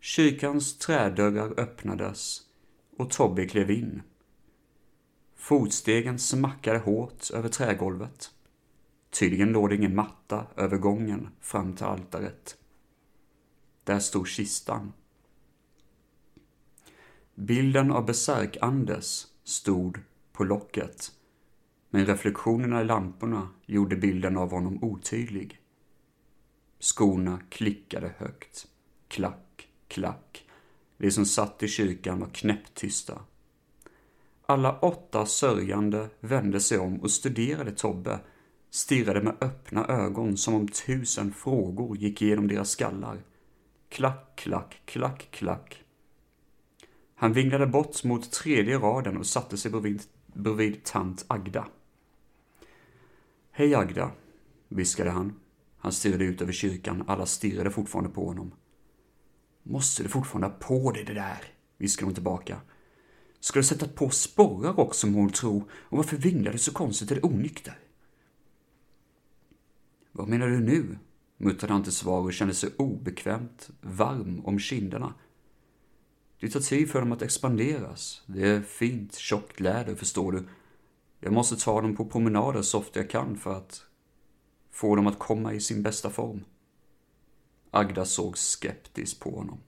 Kyrkans 0.00 0.78
trädörrar 0.78 1.60
öppnades 1.60 2.42
och 2.96 3.10
Tobbe 3.10 3.46
klev 3.46 3.70
in. 3.70 4.02
Fotstegen 5.34 6.18
smackade 6.18 6.78
hårt 6.78 7.30
över 7.30 7.48
trägolvet. 7.48 8.30
Tydligen 9.10 9.52
låg 9.52 9.68
det 9.68 9.76
ingen 9.76 9.94
matta 9.94 10.46
över 10.56 10.76
gången 10.76 11.28
fram 11.40 11.76
till 11.76 11.86
altaret. 11.86 12.56
Där 13.84 13.98
stod 13.98 14.28
kistan. 14.28 14.92
Bilden 17.34 17.92
av 17.92 18.06
besärk 18.06 18.56
Anders 18.60 19.26
stod 19.44 19.98
på 20.32 20.44
locket 20.44 21.12
men 21.90 22.06
reflektionerna 22.06 22.80
i 22.80 22.84
lamporna 22.84 23.48
gjorde 23.66 23.96
bilden 23.96 24.36
av 24.36 24.50
honom 24.50 24.84
otydlig. 24.84 25.59
Skorna 26.80 27.40
klickade 27.48 28.14
högt. 28.18 28.66
Klack, 29.08 29.68
klack. 29.88 30.44
De 30.96 31.10
som 31.10 31.26
satt 31.26 31.62
i 31.62 31.68
kyrkan 31.68 32.20
var 32.20 32.28
knäpptysta. 32.28 33.20
Alla 34.46 34.78
åtta 34.78 35.26
sörjande 35.26 36.08
vände 36.20 36.60
sig 36.60 36.78
om 36.78 37.00
och 37.00 37.10
studerade 37.10 37.72
Tobbe, 37.72 38.20
stirrade 38.70 39.22
med 39.22 39.36
öppna 39.40 39.86
ögon 39.86 40.36
som 40.36 40.54
om 40.54 40.68
tusen 40.68 41.32
frågor 41.32 41.96
gick 41.96 42.22
igenom 42.22 42.48
deras 42.48 42.70
skallar. 42.70 43.22
Klack, 43.88 44.36
klack, 44.36 44.82
klack, 44.84 45.28
klack. 45.30 45.84
Han 47.14 47.32
vinglade 47.32 47.66
bort 47.66 48.04
mot 48.04 48.32
tredje 48.32 48.78
raden 48.78 49.16
och 49.16 49.26
satte 49.26 49.56
sig 49.56 49.70
bredvid, 49.70 50.02
bredvid 50.26 50.84
tant 50.84 51.24
Agda. 51.28 51.68
Hej 53.50 53.74
Agda, 53.74 54.10
viskade 54.68 55.10
han. 55.10 55.34
Han 55.80 55.92
stirrade 55.92 56.24
ut 56.24 56.42
över 56.42 56.52
kyrkan, 56.52 57.04
alla 57.06 57.26
stirrade 57.26 57.70
fortfarande 57.70 58.10
på 58.10 58.26
honom. 58.26 58.52
Måste 59.62 60.02
du 60.02 60.08
fortfarande 60.08 60.46
ha 60.46 60.54
på 60.54 60.92
dig 60.92 61.04
det 61.04 61.14
där? 61.14 61.44
viskade 61.78 62.06
hon 62.06 62.14
tillbaka. 62.14 62.60
Ska 63.40 63.58
du 63.58 63.64
sätta 63.64 63.88
på 63.88 64.10
sporrar 64.10 64.80
också, 64.80 65.06
må 65.06 65.18
hon 65.18 65.30
tro, 65.30 65.68
och 65.72 65.96
varför 65.96 66.16
vinglar 66.16 66.52
du 66.52 66.58
så 66.58 66.72
konstigt 66.72 67.10
eller 67.10 67.26
onykter? 67.26 67.78
Vad 70.12 70.28
menar 70.28 70.46
du 70.46 70.60
nu? 70.60 70.98
muttrade 71.36 71.72
han 71.72 71.82
till 71.82 71.92
svar 71.92 72.20
och 72.20 72.32
kände 72.32 72.54
sig 72.54 72.70
obekvämt 72.76 73.70
varm 73.80 74.40
om 74.44 74.58
kinderna. 74.58 75.14
Det 76.40 76.48
tar 76.48 76.60
tid 76.60 76.90
för 76.90 77.00
dem 77.00 77.12
att 77.12 77.22
expanderas. 77.22 78.22
Det 78.26 78.48
är 78.48 78.62
fint, 78.62 79.14
tjockt 79.14 79.60
läder, 79.60 79.94
förstår 79.94 80.32
du, 80.32 80.48
jag 81.20 81.32
måste 81.32 81.56
ta 81.56 81.80
dem 81.80 81.96
på 81.96 82.04
promenader 82.04 82.62
så 82.62 82.78
ofta 82.78 83.00
jag 83.00 83.10
kan 83.10 83.38
för 83.38 83.54
att 83.54 83.86
få 84.80 84.96
dem 84.96 85.06
att 85.06 85.18
komma 85.18 85.52
i 85.52 85.60
sin 85.60 85.82
bästa 85.82 86.10
form. 86.10 86.44
Agda 87.70 88.04
såg 88.04 88.38
skeptiskt 88.38 89.20
på 89.20 89.30
honom. 89.30 89.58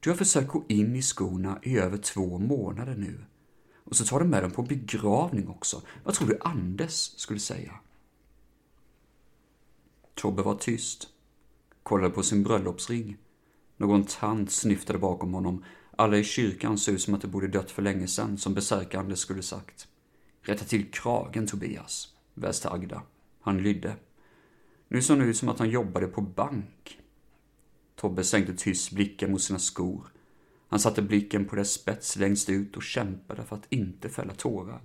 Du 0.00 0.10
har 0.10 0.16
försökt 0.16 0.48
gå 0.48 0.64
in 0.68 0.96
i 0.96 1.02
skorna 1.02 1.58
i 1.62 1.78
över 1.78 1.98
två 1.98 2.38
månader 2.38 2.94
nu. 2.94 3.24
Och 3.84 3.96
så 3.96 4.04
tar 4.04 4.20
du 4.20 4.26
med 4.26 4.42
dem 4.42 4.50
på 4.50 4.62
begravning 4.62 5.48
också. 5.48 5.82
Vad 6.04 6.14
tror 6.14 6.28
du 6.28 6.38
Anders 6.40 6.92
skulle 7.16 7.40
säga? 7.40 7.74
Tobbe 10.14 10.42
var 10.42 10.54
tyst. 10.54 11.08
Kollade 11.82 12.10
på 12.10 12.22
sin 12.22 12.42
bröllopsring. 12.42 13.16
Någon 13.76 14.04
tant 14.04 14.52
snyftade 14.52 14.98
bakom 14.98 15.34
honom. 15.34 15.64
Alla 15.96 16.16
i 16.16 16.24
kyrkan 16.24 16.78
såg 16.78 16.94
ut 16.94 17.02
som 17.02 17.14
att 17.14 17.22
de 17.22 17.28
borde 17.28 17.48
dött 17.48 17.70
för 17.70 17.82
länge 17.82 18.06
sedan, 18.06 18.38
som 18.38 18.54
besärkande 18.54 19.16
skulle 19.16 19.42
sagt. 19.42 19.88
Rätta 20.42 20.64
till 20.64 20.90
kragen, 20.90 21.46
Tobias, 21.46 22.14
väste 22.34 22.70
Agda. 22.70 23.02
Han 23.40 23.62
lydde. 23.62 23.96
Nu 24.88 25.02
såg 25.02 25.18
det 25.18 25.24
ut 25.24 25.36
som 25.36 25.48
att 25.48 25.58
han 25.58 25.70
jobbade 25.70 26.06
på 26.06 26.20
bank. 26.20 27.00
Tobbe 27.94 28.24
sänkte 28.24 28.54
tyst 28.54 28.92
blicken 28.92 29.30
mot 29.30 29.42
sina 29.42 29.58
skor. 29.58 30.12
Han 30.68 30.80
satte 30.80 31.02
blicken 31.02 31.44
på 31.44 31.56
dess 31.56 31.72
spets 31.72 32.16
längst 32.16 32.48
ut 32.48 32.76
och 32.76 32.82
kämpade 32.82 33.44
för 33.44 33.56
att 33.56 33.66
inte 33.72 34.08
fälla 34.08 34.34
tårar. 34.34 34.80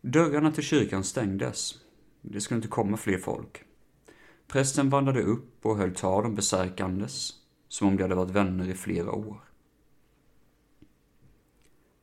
Dörrarna 0.00 0.52
till 0.52 0.64
kyrkan 0.64 1.04
stängdes. 1.04 1.74
Det 2.20 2.40
skulle 2.40 2.58
inte 2.58 2.68
komma 2.68 2.96
fler 2.96 3.18
folk. 3.18 3.64
Prästen 4.46 4.90
vandrade 4.90 5.22
upp 5.22 5.66
och 5.66 5.76
höll 5.76 5.94
tal 5.94 6.26
om 6.26 6.34
besärkandes, 6.34 7.30
som 7.68 7.88
om 7.88 7.96
de 7.96 8.02
hade 8.02 8.14
varit 8.14 8.30
vänner 8.30 8.68
i 8.68 8.74
flera 8.74 9.12
år. 9.12 9.40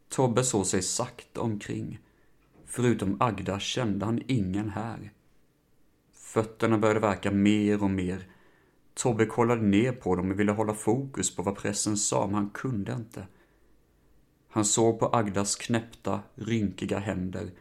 Tobbe 0.09 0.43
såg 0.43 0.65
sig 0.65 0.81
sakta 0.81 1.41
omkring. 1.41 1.99
Förutom 2.71 3.17
Agda 3.19 3.59
kände 3.59 4.05
han 4.05 4.21
ingen 4.27 4.69
här. 4.69 5.11
Fötterna 6.13 6.77
började 6.77 6.99
verka 6.99 7.31
mer 7.31 7.83
och 7.83 7.89
mer. 7.89 8.27
Tobbe 8.93 9.25
kollade 9.25 9.61
ner 9.61 9.91
på 9.91 10.15
dem 10.15 10.31
och 10.31 10.39
ville 10.39 10.51
hålla 10.51 10.73
fokus 10.73 11.35
på 11.35 11.43
vad 11.43 11.55
prästen 11.55 11.97
sa, 11.97 12.25
men 12.25 12.35
han 12.35 12.49
kunde 12.49 12.93
inte. 12.93 13.27
Han 14.49 14.65
såg 14.65 14.99
på 14.99 15.07
Agdas 15.07 15.55
knäppta, 15.55 16.21
rynkiga 16.35 16.99
händer. 16.99 17.51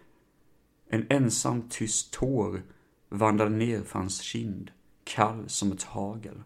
En 0.88 1.06
ensam 1.10 1.68
tyst 1.68 2.12
tår 2.12 2.62
vandrade 3.08 3.56
ner 3.56 3.82
för 3.82 3.98
hans 3.98 4.20
kind, 4.20 4.70
kall 5.04 5.48
som 5.48 5.72
ett 5.72 5.82
hagel. 5.82 6.42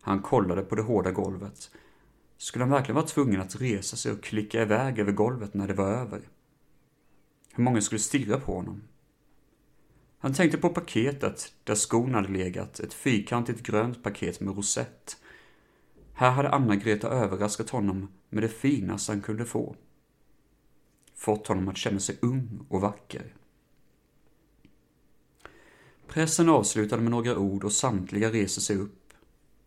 Han 0.00 0.22
kollade 0.22 0.62
på 0.62 0.74
det 0.74 0.82
hårda 0.82 1.10
golvet. 1.10 1.70
Skulle 2.36 2.64
han 2.64 2.72
verkligen 2.72 2.96
vara 2.96 3.06
tvungen 3.06 3.40
att 3.40 3.60
resa 3.60 3.96
sig 3.96 4.12
och 4.12 4.22
klicka 4.22 4.62
iväg 4.62 4.98
över 4.98 5.12
golvet 5.12 5.54
när 5.54 5.68
det 5.68 5.74
var 5.74 5.88
över? 5.88 6.28
Hur 7.56 7.64
många 7.64 7.80
skulle 7.80 7.98
stirra 7.98 8.40
på 8.40 8.54
honom? 8.54 8.82
Han 10.18 10.34
tänkte 10.34 10.58
på 10.58 10.68
paketet 10.68 11.54
där 11.64 11.74
skon 11.74 12.14
hade 12.14 12.28
legat, 12.28 12.80
ett 12.80 12.94
fyrkantigt 12.94 13.62
grönt 13.62 14.02
paket 14.02 14.40
med 14.40 14.56
rosett. 14.56 15.16
Här 16.12 16.30
hade 16.30 16.50
Anna-Greta 16.50 17.08
överraskat 17.08 17.70
honom 17.70 18.08
med 18.28 18.42
det 18.42 18.48
finaste 18.48 19.12
han 19.12 19.20
kunde 19.20 19.44
få. 19.44 19.76
Fått 21.14 21.46
honom 21.46 21.68
att 21.68 21.76
känna 21.76 22.00
sig 22.00 22.18
ung 22.22 22.66
och 22.68 22.80
vacker. 22.80 23.34
Pressen 26.08 26.48
avslutade 26.48 27.02
med 27.02 27.10
några 27.10 27.38
ord 27.38 27.64
och 27.64 27.72
samtliga 27.72 28.32
reser 28.32 28.60
sig 28.60 28.76
upp. 28.76 29.12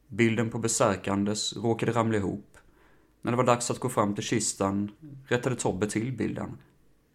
Bilden 0.08 0.50
på 0.50 0.60
besärkandes 0.60 1.58
råkade 1.58 1.92
ramla 1.92 2.18
ihop. 2.18 2.58
När 3.22 3.32
det 3.32 3.38
var 3.38 3.44
dags 3.44 3.72
att 3.72 3.80
gå 3.80 3.90
fram 3.90 4.16
till 4.16 4.24
kistan 4.24 4.92
rättade 5.28 5.56
Tobbe 5.56 5.90
till 5.90 6.18
bilden. 6.18 6.58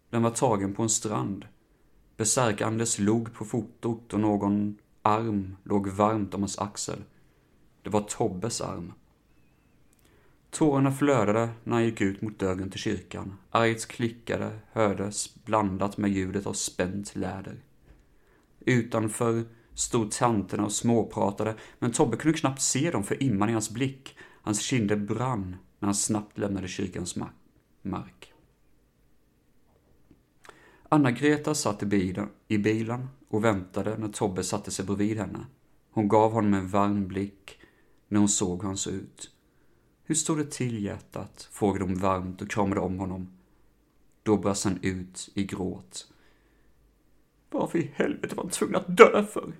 Den 0.09 0.23
var 0.23 0.29
tagen 0.29 0.73
på 0.73 0.83
en 0.83 0.89
strand. 0.89 1.45
Besärkandes 2.17 2.99
log 2.99 3.33
på 3.33 3.45
fotot 3.45 4.13
och 4.13 4.19
någon 4.19 4.77
arm 5.01 5.55
låg 5.63 5.87
varmt 5.87 6.33
om 6.33 6.41
hans 6.41 6.59
axel. 6.59 7.03
Det 7.81 7.89
var 7.89 8.01
Tobbes 8.01 8.61
arm. 8.61 8.93
Tårarna 10.49 10.91
flödade 10.91 11.49
när 11.63 11.73
han 11.73 11.85
gick 11.85 12.01
ut 12.01 12.21
mot 12.21 12.39
dörren 12.39 12.69
till 12.69 12.79
kyrkan. 12.79 13.37
Argt 13.51 13.85
klickade 13.85 14.59
hördes 14.71 15.35
blandat 15.45 15.97
med 15.97 16.11
ljudet 16.11 16.45
av 16.45 16.53
spänt 16.53 17.15
läder. 17.15 17.63
Utanför 18.59 19.43
stod 19.73 20.11
tanterna 20.11 20.65
och 20.65 20.71
småpratade, 20.71 21.55
men 21.79 21.91
Tobbe 21.91 22.17
kunde 22.17 22.37
knappt 22.37 22.61
se 22.61 22.91
dem 22.91 23.03
för 23.03 23.23
imman 23.23 23.49
i 23.49 23.53
hans 23.53 23.69
blick. 23.69 24.17
Hans 24.41 24.61
kinder 24.61 24.95
brann 24.95 25.55
när 25.79 25.87
han 25.87 25.95
snabbt 25.95 26.37
lämnade 26.37 26.67
kyrkans 26.67 27.15
mark. 27.81 28.14
Anna-Greta 30.95 31.55
satt 31.55 31.83
i 31.83 31.85
bilen, 31.85 32.29
i 32.47 32.57
bilen 32.57 33.07
och 33.29 33.43
väntade 33.43 33.97
när 33.97 34.07
Tobbe 34.07 34.43
satte 34.43 34.71
sig 34.71 34.85
bredvid 34.85 35.17
henne. 35.17 35.45
Hon 35.91 36.07
gav 36.07 36.31
honom 36.31 36.53
en 36.53 36.67
varm 36.67 37.07
blick 37.07 37.59
när 38.07 38.19
hon 38.19 38.29
såg 38.29 38.61
hur 38.61 38.67
han 38.67 38.77
såg 38.77 38.93
ut. 38.93 39.31
Hur 40.03 40.15
stod 40.15 40.37
det 40.37 40.51
till 40.51 40.83
hjärtat? 40.83 41.49
frågade 41.51 41.85
hon 41.85 41.95
varmt 41.95 42.41
och 42.41 42.49
kramade 42.49 42.81
om 42.81 42.99
honom. 42.99 43.27
Då 44.23 44.37
brast 44.37 44.63
han 44.63 44.79
ut 44.81 45.29
i 45.33 45.43
gråt. 45.43 46.07
Varför 47.51 47.79
i 47.79 47.91
helvete 47.95 48.35
var 48.35 48.43
han 48.43 48.51
tvungen 48.51 48.75
att 48.75 48.97
dö 48.97 49.25
för? 49.25 49.53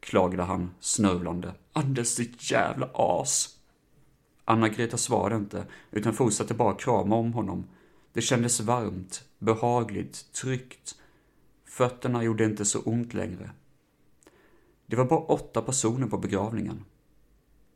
klagade 0.00 0.42
han 0.42 0.70
snörvlande. 0.80 1.54
Anders, 1.72 2.16
ditt 2.16 2.50
jävla 2.50 2.90
as. 2.94 3.58
Anna-Greta 4.44 4.96
svarade 4.96 5.36
inte, 5.36 5.66
utan 5.90 6.14
fortsatte 6.14 6.54
bara 6.54 6.74
krama 6.74 7.16
om 7.16 7.32
honom. 7.32 7.64
Det 8.12 8.22
kändes 8.22 8.60
varmt, 8.60 9.24
behagligt, 9.38 10.32
tryggt. 10.32 10.94
Fötterna 11.64 12.24
gjorde 12.24 12.44
inte 12.44 12.64
så 12.64 12.80
ont 12.80 13.14
längre. 13.14 13.50
Det 14.86 14.96
var 14.96 15.04
bara 15.04 15.20
åtta 15.20 15.62
personer 15.62 16.06
på 16.06 16.18
begravningen. 16.18 16.84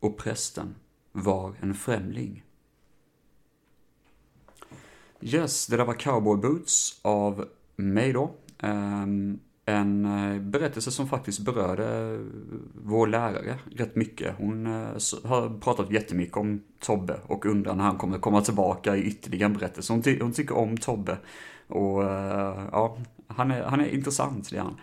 Och 0.00 0.16
prästen 0.16 0.74
var 1.12 1.54
en 1.60 1.74
främling. 1.74 2.44
Yes, 5.20 5.66
det 5.66 5.76
där 5.76 5.84
var 5.84 5.94
Cowboy 5.94 6.36
Boots 6.36 7.00
av 7.02 7.48
mig 7.76 8.12
då. 8.12 8.34
Um, 8.62 9.40
en 9.66 10.04
eh, 10.04 10.40
berättelse 10.40 10.90
som 10.90 11.08
faktiskt 11.08 11.40
berörde 11.40 12.14
eh, 12.14 12.20
vår 12.74 13.06
lärare 13.06 13.58
rätt 13.76 13.96
mycket. 13.96 14.34
Hon 14.38 14.66
eh, 14.66 14.88
har 15.24 15.60
pratat 15.60 15.90
jättemycket 15.90 16.36
om 16.36 16.62
Tobbe 16.80 17.20
och 17.26 17.46
undrar 17.46 17.74
när 17.74 17.84
han 17.84 17.98
kommer 17.98 18.18
komma 18.18 18.40
tillbaka 18.40 18.96
i 18.96 19.02
ytterligare 19.02 19.52
en 19.52 19.58
berättelse. 19.58 19.92
Hon, 19.92 20.02
ty 20.02 20.20
hon 20.20 20.32
tycker 20.32 20.56
om 20.56 20.76
Tobbe 20.76 21.18
och 21.66 22.02
ja, 22.72 22.96
han 23.26 23.50
är, 23.50 23.62
han 23.62 23.80
är 23.80 23.88
intressant 23.88 24.50
det 24.50 24.56
är 24.56 24.62
han. 24.62 24.76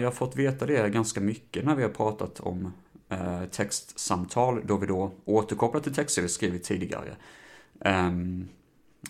Jag 0.00 0.06
har 0.06 0.10
fått 0.10 0.36
veta 0.36 0.66
det 0.66 0.88
ganska 0.88 1.20
mycket 1.20 1.64
när 1.64 1.74
vi 1.74 1.82
har 1.82 1.90
pratat 1.90 2.40
om 2.40 2.72
textsamtal 3.50 4.60
då 4.64 4.76
vi 4.76 4.86
då 4.86 5.12
återkopplar 5.24 5.80
till 5.80 5.94
texter 5.94 6.22
vi 6.22 6.28
skrivit 6.28 6.64
tidigare. 6.64 7.16
Ehm, 7.80 8.48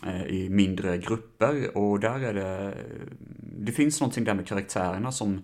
Eh, 0.07 0.27
I 0.27 0.49
mindre 0.51 0.99
grupper 0.99 1.77
och 1.77 2.01
där 2.01 2.21
är 2.21 2.35
det, 2.35 2.67
eh, 2.67 2.85
det 3.41 3.73
finns 3.73 4.01
någonting 4.01 4.25
där 4.25 4.35
med 4.35 4.47
karaktärerna 4.47 5.13
som 5.13 5.41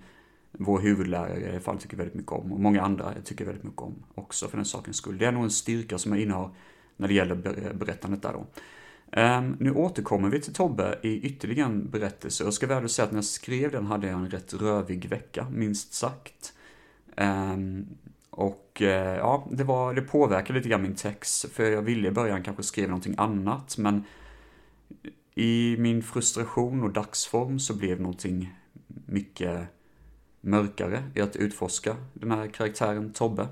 vår 0.53 0.81
huvudlärare 0.81 1.41
i 1.41 1.51
alla 1.51 1.61
fall 1.61 1.79
tycker 1.79 1.97
väldigt 1.97 2.15
mycket 2.15 2.33
om 2.33 2.53
och 2.53 2.61
många 2.61 2.83
andra 2.83 3.15
tycker 3.25 3.45
väldigt 3.45 3.65
mycket 3.65 3.83
om 3.83 3.95
också 4.15 4.49
för 4.49 4.57
den 4.57 4.67
sakens 4.67 4.97
skull. 4.97 5.19
Det 5.19 5.27
är 5.27 5.33
nog 5.33 5.45
en 5.45 5.51
styrka 5.51 5.99
som 5.99 6.13
jag 6.13 6.21
innehar 6.21 6.51
när 6.97 7.09
det 7.09 7.15
gäller 7.15 7.35
berättandet 7.73 8.23
där 8.23 8.33
då. 8.33 8.47
Um, 9.13 9.57
nu 9.61 9.73
återkommer 9.73 10.29
vi 10.29 10.41
till 10.41 10.55
Tobbe 10.55 10.99
i 11.03 11.21
ytterligare 11.21 11.69
en 11.69 11.91
berättelse. 11.91 12.45
Jag 12.45 12.55
ska 12.55 12.67
väl 12.67 12.89
säga 12.89 13.07
att 13.07 13.13
när 13.13 13.19
jag 13.19 13.25
skrev 13.25 13.71
den 13.71 13.87
hade 13.87 14.07
jag 14.07 14.19
en 14.19 14.31
rätt 14.31 14.55
rövig 14.55 15.09
vecka, 15.09 15.47
minst 15.53 15.93
sagt. 15.93 16.53
Um, 17.17 17.87
och 18.31 18.79
uh, 18.81 18.89
ja, 18.89 19.49
det, 19.51 19.65
var, 19.65 19.95
det 19.95 20.03
påverkade 20.03 20.59
lite 20.59 20.69
grann 20.69 20.83
min 20.83 20.95
text, 20.95 21.53
för 21.53 21.71
jag 21.71 21.83
ville 21.83 22.09
i 22.09 22.11
början 22.11 22.43
kanske 22.43 22.63
skriva 22.63 22.89
någonting 22.89 23.15
annat, 23.19 23.79
men 23.79 24.05
i 25.35 25.77
min 25.79 26.03
frustration 26.03 26.83
och 26.83 26.93
dagsform 26.93 27.59
så 27.59 27.75
blev 27.75 28.01
någonting 28.01 28.55
mycket 29.07 29.69
mörkare 30.41 31.11
i 31.15 31.21
att 31.21 31.37
utforska 31.37 31.97
den 32.15 32.31
här 32.31 32.47
karaktären 32.47 33.13
Tobbe. 33.13 33.49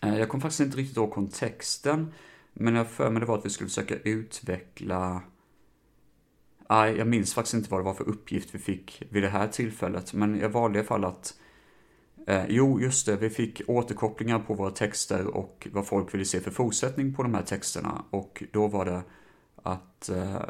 Eh, 0.00 0.18
jag 0.18 0.28
kom 0.28 0.40
faktiskt 0.40 0.60
inte 0.60 0.76
riktigt 0.76 0.96
ihåg 0.96 1.12
kontexten, 1.12 2.12
men 2.52 2.74
jag 2.74 2.90
för 2.90 3.10
mig 3.10 3.20
det 3.20 3.26
var 3.26 3.38
att 3.38 3.46
vi 3.46 3.50
skulle 3.50 3.68
försöka 3.68 3.96
utveckla 3.96 5.22
Nej, 6.70 6.96
jag 6.96 7.06
minns 7.06 7.34
faktiskt 7.34 7.54
inte 7.54 7.70
vad 7.70 7.80
det 7.80 7.84
var 7.84 7.94
för 7.94 8.08
uppgift 8.08 8.54
vi 8.54 8.58
fick 8.58 9.02
vid 9.10 9.22
det 9.22 9.28
här 9.28 9.48
tillfället, 9.48 10.14
men 10.14 10.38
jag 10.38 10.48
valde 10.48 10.78
i 10.78 10.80
alla 10.80 10.88
fall 10.88 11.04
att 11.04 11.34
eh, 12.26 12.44
Jo, 12.48 12.80
just 12.80 13.06
det, 13.06 13.16
vi 13.16 13.30
fick 13.30 13.62
återkopplingar 13.66 14.38
på 14.38 14.54
våra 14.54 14.70
texter 14.70 15.26
och 15.26 15.68
vad 15.72 15.86
folk 15.86 16.14
ville 16.14 16.24
se 16.24 16.40
för 16.40 16.50
fortsättning 16.50 17.14
på 17.14 17.22
de 17.22 17.34
här 17.34 17.42
texterna 17.42 18.04
och 18.10 18.42
då 18.52 18.68
var 18.68 18.84
det 18.84 19.02
att 19.62 20.08
eh, 20.08 20.40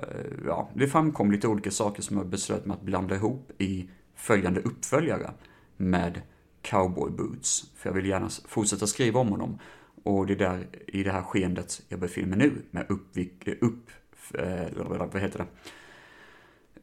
ja, 0.47 0.71
det 0.75 0.87
framkom 0.87 1.33
lite 1.33 1.49
olika 1.49 1.71
saker 1.71 2.03
som 2.03 2.17
jag 2.17 2.27
beslöt 2.27 2.67
mig 2.67 2.75
att 2.75 2.83
blanda 2.83 3.15
ihop 3.15 3.51
i 3.59 3.91
följande 4.15 4.61
uppföljare 4.61 5.31
med 5.77 6.23
Cowboy 6.63 7.11
Boots. 7.11 7.71
För 7.77 7.89
jag 7.89 7.95
vill 7.95 8.07
gärna 8.07 8.29
fortsätta 8.49 8.87
skriva 8.87 9.21
om 9.21 9.29
honom. 9.29 9.59
Och 10.03 10.27
det 10.27 10.33
är 10.33 10.37
där, 10.37 10.67
i 10.87 11.03
det 11.03 11.13
här 11.13 11.23
skeendet 11.23 11.83
jag 11.89 12.01
befinner 12.01 12.37
mig 12.37 12.39
nu 12.39 12.63
med 12.71 12.87
uppvik, 12.89 13.49
eh, 13.49 13.55
upp, 13.61 13.91
eh, 14.35 14.85
vad 15.13 15.23
heter 15.23 15.39
det? 15.39 15.47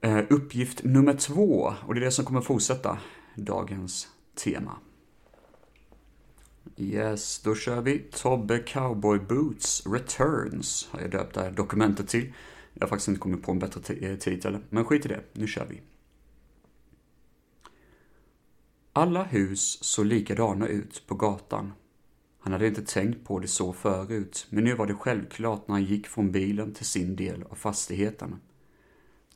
Eh, 0.08 0.24
uppgift 0.30 0.84
nummer 0.84 1.14
två, 1.14 1.74
och 1.88 1.94
det 1.94 2.00
är 2.00 2.06
det 2.06 2.12
som 2.12 2.26
kommer 2.26 2.42
fortsätta 2.42 2.98
dagens 3.36 4.08
tema. 4.44 4.72
Yes, 6.78 7.40
då 7.40 7.56
kör 7.56 7.82
vi 7.82 8.00
Tobbe 8.00 8.60
Cowboy 8.60 9.20
Boots 9.20 9.88
Returns, 9.88 10.88
har 10.92 11.02
jag 11.02 11.12
döpt 11.12 11.34
det 11.34 11.42
här 11.42 11.52
dokumentet 11.52 12.08
till. 12.08 12.34
Jag 12.74 12.82
har 12.82 12.88
faktiskt 12.88 13.08
inte 13.08 13.20
kommit 13.20 13.44
på 13.44 13.52
en 13.52 13.60
bättre 13.60 13.94
eh, 13.94 14.18
titel, 14.18 14.58
men 14.70 14.86
skit 14.86 15.06
i 15.06 15.08
det, 15.08 15.22
nu 15.34 15.48
kör 15.48 15.66
vi. 15.66 15.82
Alla 18.94 19.24
hus 19.24 19.84
såg 19.84 20.06
likadana 20.06 20.68
ut 20.68 21.04
på 21.08 21.16
gatan. 21.16 21.74
Han 22.40 22.54
hade 22.54 22.68
inte 22.68 22.86
tänkt 22.86 23.28
på 23.28 23.40
det 23.40 23.48
så 23.48 23.74
förut, 23.74 24.48
men 24.50 24.64
nu 24.64 24.74
var 24.74 24.88
det 24.88 24.94
självklart 24.94 25.68
när 25.68 25.76
han 25.76 25.84
gick 25.84 26.08
från 26.08 26.32
bilen 26.32 26.74
till 26.74 26.86
sin 26.86 27.16
del 27.16 27.44
av 27.44 27.56
fastigheten. 27.56 28.36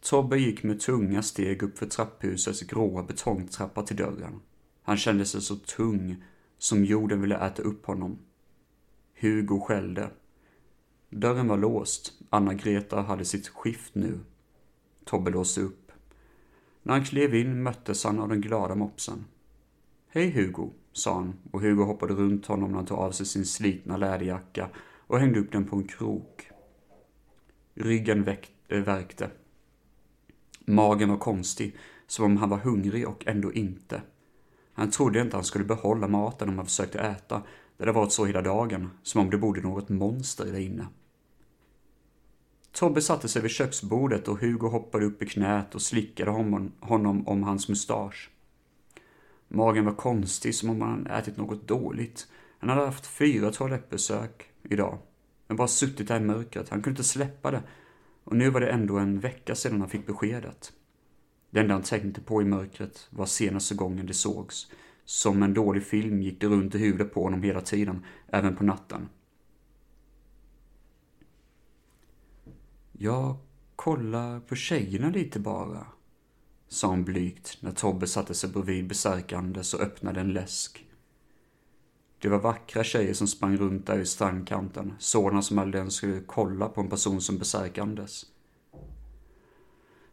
Tobbe 0.01 0.39
gick 0.39 0.63
med 0.63 0.79
tunga 0.79 1.23
steg 1.23 1.63
upp 1.63 1.77
för 1.77 1.85
trapphusets 1.85 2.61
gråa 2.61 3.03
betongtrappa 3.03 3.83
till 3.83 3.95
dörren. 3.95 4.39
Han 4.83 4.97
kände 4.97 5.25
sig 5.25 5.41
så 5.41 5.55
tung 5.55 6.23
som 6.59 6.85
jorden 6.85 7.21
ville 7.21 7.45
äta 7.47 7.61
upp 7.61 7.85
honom. 7.85 8.17
Hugo 9.19 9.59
skällde. 9.59 10.09
Dörren 11.09 11.47
var 11.47 11.57
låst. 11.57 12.13
Anna-Greta 12.29 13.01
hade 13.01 13.25
sitt 13.25 13.47
skift 13.47 13.95
nu. 13.95 14.19
Tobbe 15.05 15.31
låste 15.31 15.61
upp. 15.61 15.91
När 16.83 16.93
han 16.93 17.05
klev 17.05 17.35
in 17.35 17.63
möttes 17.63 18.03
han 18.03 18.19
av 18.19 18.29
den 18.29 18.41
glada 18.41 18.75
mopsen. 18.75 19.25
Hej 20.09 20.31
Hugo, 20.31 20.69
sa 20.91 21.13
han 21.13 21.33
och 21.51 21.61
Hugo 21.61 21.83
hoppade 21.83 22.13
runt 22.13 22.45
honom 22.45 22.69
när 22.69 22.75
han 22.75 22.85
tog 22.85 22.97
av 22.97 23.11
sig 23.11 23.25
sin 23.25 23.45
slitna 23.45 23.97
läderjacka 23.97 24.69
och 25.07 25.19
hängde 25.19 25.39
upp 25.39 25.51
den 25.51 25.65
på 25.65 25.75
en 25.75 25.87
krok. 25.87 26.49
Ryggen 27.73 28.27
äh, 28.67 28.79
värkte. 28.79 29.29
Magen 30.65 31.09
var 31.09 31.17
konstig, 31.17 31.77
som 32.07 32.25
om 32.25 32.37
han 32.37 32.49
var 32.49 32.57
hungrig 32.57 33.07
och 33.07 33.27
ändå 33.27 33.53
inte. 33.53 34.01
Han 34.79 34.91
trodde 34.91 35.21
inte 35.21 35.37
han 35.37 35.43
skulle 35.43 35.65
behålla 35.65 36.07
maten 36.07 36.49
om 36.49 36.57
han 36.57 36.65
försökte 36.65 36.99
äta, 36.99 37.41
det 37.77 37.83
hade 37.83 37.91
varit 37.91 38.11
så 38.11 38.25
hela 38.25 38.41
dagen, 38.41 38.89
som 39.03 39.21
om 39.21 39.29
det 39.29 39.37
bodde 39.37 39.61
något 39.61 39.89
monster 39.89 40.45
där 40.45 40.59
inne. 40.59 40.87
Tobbe 42.71 43.01
satte 43.01 43.27
sig 43.27 43.41
vid 43.41 43.51
köksbordet 43.51 44.27
och 44.27 44.39
Hugo 44.39 44.67
hoppade 44.67 45.05
upp 45.05 45.21
i 45.21 45.25
knät 45.25 45.75
och 45.75 45.81
slickade 45.81 46.31
honom 46.79 47.27
om 47.27 47.43
hans 47.43 47.69
mustasch. 47.69 48.29
Magen 49.47 49.85
var 49.85 49.93
konstig, 49.93 50.55
som 50.55 50.69
om 50.69 50.81
han 50.81 51.07
ätit 51.07 51.37
något 51.37 51.67
dåligt. 51.67 52.27
Han 52.59 52.69
hade 52.69 52.85
haft 52.85 53.07
fyra 53.07 53.51
toalettbesök 53.51 54.51
idag, 54.63 54.97
men 55.47 55.57
bara 55.57 55.67
suttit 55.67 56.07
där 56.07 56.17
i 56.17 56.23
mörkret. 56.23 56.69
Han 56.69 56.81
kunde 56.81 56.99
inte 56.99 57.09
släppa 57.09 57.51
det. 57.51 57.63
Och 58.23 58.35
nu 58.35 58.49
var 58.49 58.61
det 58.61 58.69
ändå 58.69 58.97
en 58.97 59.19
vecka 59.19 59.55
sedan 59.55 59.79
han 59.79 59.89
fick 59.89 60.07
beskedet. 60.07 60.73
Det 61.49 61.59
enda 61.59 61.73
han 61.73 61.83
tänkte 61.83 62.21
på 62.21 62.41
i 62.41 62.45
mörkret 62.45 63.07
var 63.09 63.25
senaste 63.25 63.75
gången 63.75 64.05
det 64.05 64.13
sågs. 64.13 64.71
Som 65.05 65.43
en 65.43 65.53
dålig 65.53 65.83
film 65.83 66.21
gick 66.21 66.41
det 66.41 66.47
runt 66.47 66.75
i 66.75 66.77
huvudet 66.77 67.13
på 67.13 67.23
honom 67.23 67.43
hela 67.43 67.61
tiden, 67.61 68.05
även 68.27 68.55
på 68.55 68.63
natten. 68.63 69.09
Jag 72.91 73.37
kollar 73.75 74.39
på 74.39 74.55
tjejerna 74.55 75.09
lite 75.09 75.39
bara, 75.39 75.87
sa 76.67 76.87
hon 76.87 77.03
blygt 77.03 77.57
när 77.61 77.71
Tobbe 77.71 78.07
satte 78.07 78.33
sig 78.33 78.49
bredvid 78.49 78.87
besärkandes 78.87 79.73
och 79.73 79.81
öppnade 79.81 80.19
en 80.19 80.33
läsk. 80.33 80.85
Det 82.21 82.29
var 82.29 82.39
vackra 82.39 82.83
tjejer 82.83 83.13
som 83.13 83.27
sprang 83.27 83.57
runt 83.57 83.87
där 83.87 83.99
i 83.99 84.05
strandkanten, 84.05 84.93
sådana 84.99 85.41
som 85.41 85.59
aldrig 85.59 85.79
ens 85.79 85.93
skulle 85.93 86.21
kolla 86.25 86.69
på 86.69 86.81
en 86.81 86.89
person 86.89 87.21
som 87.21 87.37
besärkandes. 87.37 88.25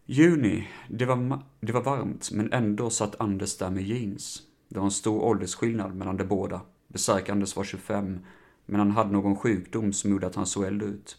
Juni, 0.09 0.69
det 0.89 1.07
var, 1.07 1.43
det 1.61 1.73
var 1.73 1.83
varmt, 1.83 2.31
men 2.33 2.53
ändå 2.53 2.91
satt 2.91 3.21
Anders 3.21 3.59
där 3.59 3.71
med 3.71 3.83
jeans. 3.83 4.43
Det 4.69 4.79
var 4.79 4.85
en 4.85 4.91
stor 4.91 5.23
åldersskillnad 5.23 5.95
mellan 5.95 6.17
de 6.17 6.25
båda. 6.25 6.61
Besärkandes 6.89 7.57
var 7.57 7.65
25, 7.65 8.21
men 8.67 8.81
han 8.81 8.91
hade 8.91 9.13
någon 9.13 9.37
sjukdom 9.37 9.93
som 9.93 10.11
gjorde 10.11 10.27
att 10.27 10.35
han 10.35 10.47
såg 10.47 10.65
äldre 10.65 10.89
ut. 10.89 11.19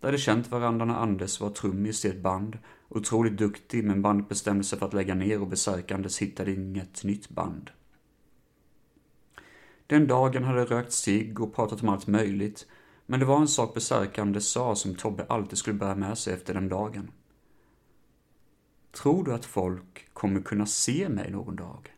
De 0.00 0.06
hade 0.06 0.18
känt 0.18 0.50
varandra 0.50 0.84
när 0.84 0.94
Anders 0.94 1.40
var 1.40 1.50
trummis 1.50 2.04
i 2.04 2.08
ett 2.08 2.22
band. 2.22 2.58
Otroligt 2.88 3.36
duktig, 3.36 3.84
men 3.84 4.02
bandet 4.02 4.28
bestämde 4.28 4.64
sig 4.64 4.78
för 4.78 4.86
att 4.86 4.94
lägga 4.94 5.14
ner 5.14 5.40
och 5.40 5.48
besökandes 5.48 6.18
hittade 6.18 6.52
inget 6.52 7.04
nytt 7.04 7.28
band. 7.28 7.70
Den 9.86 10.06
dagen 10.06 10.44
hade 10.44 10.64
rökt 10.64 10.92
cigg 10.92 11.40
och 11.40 11.54
pratat 11.54 11.82
om 11.82 11.88
allt 11.88 12.06
möjligt, 12.06 12.66
men 13.06 13.20
det 13.20 13.26
var 13.26 13.40
en 13.40 13.48
sak 13.48 13.74
besökande 13.74 14.40
sa 14.40 14.74
som 14.74 14.94
Tobbe 14.94 15.26
alltid 15.28 15.58
skulle 15.58 15.78
bära 15.78 15.94
med 15.94 16.18
sig 16.18 16.34
efter 16.34 16.54
den 16.54 16.68
dagen. 16.68 17.10
Tror 18.92 19.24
du 19.24 19.34
att 19.34 19.44
folk 19.44 20.08
kommer 20.12 20.40
kunna 20.40 20.66
se 20.66 21.08
mig 21.08 21.30
någon 21.30 21.56
dag? 21.56 21.88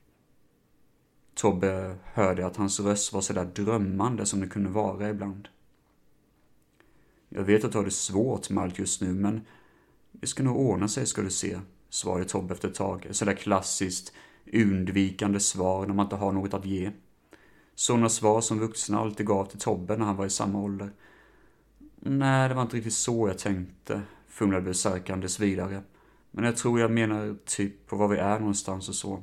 Tobbe 1.35 1.97
hörde 2.05 2.47
att 2.47 2.57
hans 2.57 2.81
röst 2.81 3.13
var 3.13 3.21
sådär 3.21 3.45
drömmande 3.45 4.27
som 4.27 4.41
det 4.41 4.47
kunde 4.47 4.71
vara 4.71 5.11
ibland. 5.11 5.49
Jag 7.29 7.43
vet 7.43 7.65
att 7.65 7.73
du 7.73 7.79
har 7.79 7.85
det 7.85 7.91
svårt 7.91 8.51
med 8.51 8.65
allt 8.65 8.79
just 8.79 9.01
nu, 9.01 9.13
men 9.13 9.41
det 10.13 10.27
ska 10.27 10.43
nog 10.43 10.57
ordna 10.57 10.89
sig 10.89 11.07
ska 11.07 11.23
du 11.23 11.31
se, 11.31 11.61
svarade 11.89 12.25
Tobbe 12.25 12.55
efter 12.55 12.69
ett 12.69 12.75
tag. 12.75 13.07
Ett 13.07 13.17
sådär 13.17 13.35
klassiskt 13.35 14.13
undvikande 14.53 15.41
svar 15.41 15.87
när 15.87 15.95
man 15.95 16.07
inte 16.07 16.17
har 16.17 16.33
något 16.33 16.55
att 16.55 16.67
ge. 16.67 16.91
Sådana 17.75 18.09
svar 18.09 18.41
som 18.41 18.59
vuxna 18.59 19.01
alltid 19.01 19.27
gav 19.27 19.45
till 19.45 19.59
Tobbe 19.59 19.97
när 19.97 20.07
han 20.07 20.17
var 20.17 20.27
i 20.27 20.31
samma 20.31 20.61
ålder. 20.61 20.91
Nej, 22.01 22.49
det 22.49 22.55
var 22.55 22.63
inte 22.63 22.77
riktigt 22.77 22.95
så 22.95 23.29
jag 23.29 23.39
tänkte, 23.39 24.03
fumlade 24.29 24.63
besökandes 24.63 25.41
vidare. 25.41 25.83
Men 26.35 26.45
jag 26.45 26.57
tror 26.57 26.81
jag 26.81 26.91
menar 26.91 27.37
typ 27.45 27.87
på 27.87 27.97
var 27.97 28.09
vi 28.09 28.17
är 28.17 28.39
någonstans 28.39 28.89
och 28.89 28.95
så. 28.95 29.23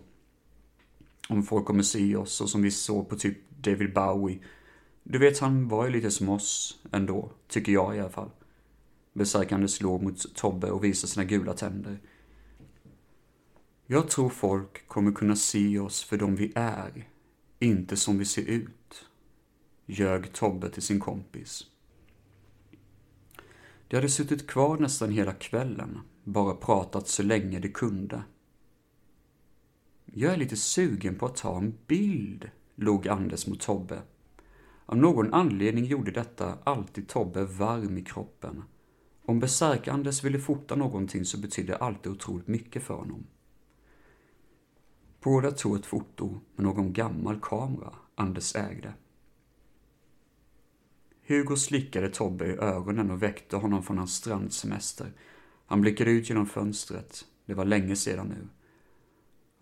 Om 1.30 1.43
folk 1.43 1.65
kommer 1.65 1.84
se 1.84 2.15
oss 2.15 2.41
och 2.41 2.50
som 2.50 2.62
vi 2.62 2.71
såg 2.71 3.10
på 3.10 3.15
typ 3.15 3.38
David 3.50 3.93
Bowie 3.93 4.39
du 5.04 5.19
vet, 5.19 5.39
han 5.39 5.67
var 5.67 5.86
ju 5.86 5.91
lite 5.91 6.12
som 6.12 6.30
oss 6.30 6.80
ändå, 6.91 7.32
tycker 7.47 7.71
jag 7.71 7.95
i 7.95 8.00
alla 8.00 8.10
fall. 8.10 8.30
Besökande 9.13 9.67
slår 9.67 10.00
mot 10.00 10.36
Tobbe 10.36 10.71
och 10.71 10.84
visar 10.84 11.08
sina 11.08 11.26
gula 11.26 11.54
tänder. 11.54 12.00
Jag 13.86 14.10
tror 14.10 14.30
folk 14.30 14.88
kommer 14.88 15.12
kunna 15.12 15.36
se 15.36 15.80
oss 15.80 16.04
för 16.04 16.17
de 16.17 16.36
vi 16.36 16.52
är, 16.56 17.08
inte 17.60 17.97
som 17.97 18.17
vi 18.17 18.26
ser 18.26 18.41
ut, 18.41 19.06
ljög 19.86 20.34
Tobbe 20.34 20.69
till 20.69 20.82
sin 20.82 21.00
kompis. 21.00 21.65
De 23.88 23.95
hade 23.95 24.10
suttit 24.10 24.47
kvar 24.47 24.78
nästan 24.78 25.12
hela 25.12 25.34
kvällen, 25.34 26.00
bara 26.23 26.53
pratat 26.53 27.07
så 27.07 27.23
länge 27.23 27.60
de 27.60 27.69
kunde. 27.69 28.23
Jag 30.05 30.34
är 30.34 30.38
lite 30.38 30.55
sugen 30.55 31.15
på 31.15 31.25
att 31.25 31.36
ta 31.36 31.57
en 31.57 31.77
bild, 31.88 32.49
log 32.75 33.07
Anders 33.07 33.47
mot 33.47 33.60
Tobbe 33.60 34.01
av 34.91 34.97
någon 34.97 35.34
anledning 35.34 35.86
gjorde 35.86 36.12
detta 36.12 36.57
alltid 36.63 37.07
Tobbe 37.07 37.45
varm 37.45 37.97
i 37.97 38.03
kroppen. 38.03 38.63
Om 39.21 39.39
besärk 39.39 39.88
Anders 39.88 40.23
ville 40.23 40.39
fota 40.39 40.75
någonting 40.75 41.25
så 41.25 41.39
betydde 41.39 41.71
det 41.71 41.77
alltid 41.77 42.12
otroligt 42.12 42.47
mycket 42.47 42.84
för 42.84 42.93
honom. 42.93 43.23
Båda 45.23 45.51
tog 45.51 45.75
ett 45.75 45.86
foto 45.86 46.39
med 46.55 46.65
någon 46.65 46.93
gammal 46.93 47.39
kamera 47.41 47.93
Anders 48.15 48.55
ägde. 48.55 48.93
Hugo 51.27 51.55
slickade 51.55 52.10
Tobbe 52.10 52.45
i 52.45 52.57
ögonen 52.57 53.12
och 53.12 53.23
väckte 53.23 53.55
honom 53.55 53.84
från 53.84 53.97
hans 53.97 54.15
strandsemester. 54.15 55.13
Han 55.71 55.81
blickade 55.81 56.12
ut 56.12 56.29
genom 56.29 56.45
fönstret. 56.45 57.25
Det 57.45 57.53
var 57.53 57.65
länge 57.65 57.95
sedan 57.95 58.27
nu. 58.27 58.47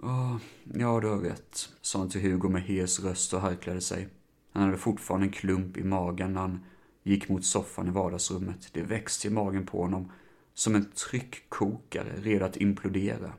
Åh, 0.04 0.38
ja, 0.74 1.00
du 1.00 1.08
har 1.08 1.20
rätt, 1.20 1.70
sa 1.82 2.00
han 2.00 2.10
till 2.10 2.22
Hugo 2.22 2.50
med 2.50 2.62
hes 2.62 3.00
röst 3.00 3.34
och 3.34 3.42
harklade 3.42 3.82
sig. 3.82 4.08
Han 4.52 4.64
hade 4.64 4.78
fortfarande 4.78 5.28
en 5.28 5.32
klump 5.32 5.78
i 5.78 5.84
magen 5.84 6.34
när 6.34 6.42
han 6.42 6.66
gick 7.04 7.30
mot 7.30 7.46
soffan 7.46 7.88
i 7.88 7.92
vardagsrummet. 7.92 8.70
Det 8.74 8.82
växte 8.82 9.28
i 9.28 9.32
magen 9.32 9.66
på 9.66 9.82
honom 9.82 10.12
som 10.54 10.76
en 10.76 10.92
tryckkokare 10.92 12.14
redo 12.22 12.46
att 12.46 12.58
implodera. 12.58 13.34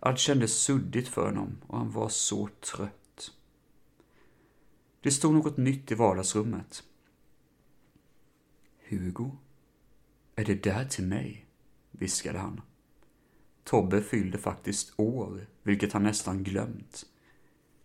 Allt 0.00 0.18
kändes 0.18 0.54
suddigt 0.54 1.08
för 1.08 1.26
honom 1.26 1.58
och 1.66 1.78
han 1.78 1.90
var 1.90 2.08
så 2.08 2.48
trött. 2.60 3.32
Det 5.00 5.10
stod 5.10 5.34
något 5.34 5.56
nytt 5.56 5.92
i 5.92 5.94
vardagsrummet. 5.94 6.84
Hugo? 8.88 9.30
Är 10.34 10.44
det 10.44 10.62
där 10.62 10.84
till 10.84 11.06
mig? 11.06 11.46
Viskade 11.92 12.38
han. 12.38 12.60
Tobbe 13.64 14.02
fyllde 14.02 14.38
faktiskt 14.38 14.92
år, 14.96 15.46
vilket 15.62 15.92
han 15.92 16.02
nästan 16.02 16.42
glömt. 16.42 17.06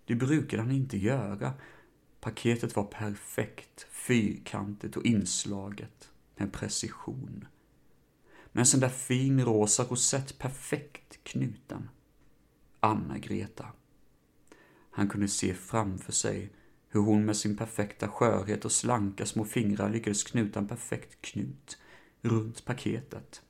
Det 0.05 0.15
brukade 0.15 0.61
han 0.61 0.71
inte 0.71 0.97
göra 0.97 1.53
Paketet 2.19 2.75
var 2.75 2.83
perfekt, 2.83 3.87
fyrkantigt 3.89 4.97
och 4.97 5.05
inslaget 5.05 6.11
med 6.35 6.53
precision. 6.53 7.47
Med 8.51 8.61
en 8.61 8.65
sån 8.65 8.79
där 8.79 8.89
fin 8.89 9.45
rosa 9.45 9.83
rosett 9.83 10.37
perfekt 10.37 11.23
knuten. 11.23 11.89
Anna-Greta. 12.79 13.67
Han 14.91 15.09
kunde 15.09 15.27
se 15.27 15.53
framför 15.53 16.11
sig 16.11 16.51
hur 16.89 17.01
hon 17.01 17.25
med 17.25 17.37
sin 17.37 17.57
perfekta 17.57 18.07
skörhet 18.07 18.65
och 18.65 18.71
slanka 18.71 19.25
små 19.25 19.45
fingrar 19.45 19.89
lyckades 19.89 20.23
knuta 20.23 20.59
en 20.59 20.67
perfekt 20.67 21.21
knut 21.21 21.77
runt 22.21 22.65
paketet. 22.65 23.41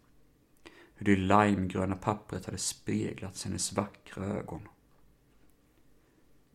Hur 0.97 1.05
det 1.05 1.15
limegröna 1.15 1.95
pappret 1.95 2.45
hade 2.45 2.57
speglats 2.57 3.45
i 3.45 3.47
hennes 3.47 3.73
vackra 3.73 4.25
ögon. 4.25 4.61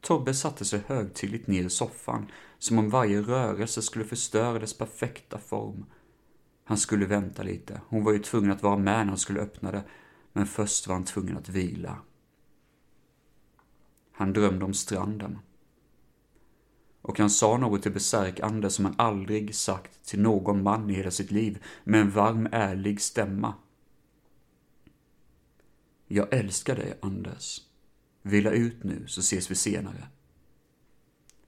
Tobbe 0.00 0.34
satte 0.34 0.64
sig 0.64 0.82
högtidligt 0.86 1.46
ner 1.46 1.64
i 1.64 1.70
soffan, 1.70 2.26
som 2.58 2.78
om 2.78 2.90
varje 2.90 3.20
rörelse 3.20 3.82
skulle 3.82 4.04
förstöra 4.04 4.58
dess 4.58 4.78
perfekta 4.78 5.38
form. 5.38 5.86
Han 6.64 6.78
skulle 6.78 7.06
vänta 7.06 7.42
lite. 7.42 7.80
Hon 7.88 8.04
var 8.04 8.12
ju 8.12 8.18
tvungen 8.18 8.50
att 8.50 8.62
vara 8.62 8.76
med 8.76 8.98
när 8.98 9.04
han 9.04 9.18
skulle 9.18 9.40
öppna 9.40 9.72
det, 9.72 9.84
men 10.32 10.46
först 10.46 10.86
var 10.86 10.94
han 10.94 11.04
tvungen 11.04 11.36
att 11.36 11.48
vila. 11.48 11.98
Han 14.12 14.32
drömde 14.32 14.64
om 14.64 14.74
stranden. 14.74 15.38
Och 17.02 17.18
han 17.18 17.30
sa 17.30 17.56
något 17.56 17.82
till 17.82 17.92
besärkande 17.92 18.70
som 18.70 18.84
han 18.84 18.94
aldrig 18.98 19.54
sagt 19.54 20.04
till 20.04 20.20
någon 20.20 20.62
man 20.62 20.90
i 20.90 20.94
hela 20.94 21.10
sitt 21.10 21.30
liv, 21.30 21.64
med 21.84 22.00
en 22.00 22.10
varm, 22.10 22.48
ärlig 22.52 23.00
stämma. 23.00 23.54
Jag 26.14 26.34
älskar 26.34 26.76
dig, 26.76 26.98
Anders. 27.02 27.60
Vila 28.22 28.50
ut 28.50 28.84
nu, 28.84 29.06
så 29.06 29.20
ses 29.20 29.50
vi 29.50 29.54
senare. 29.54 30.08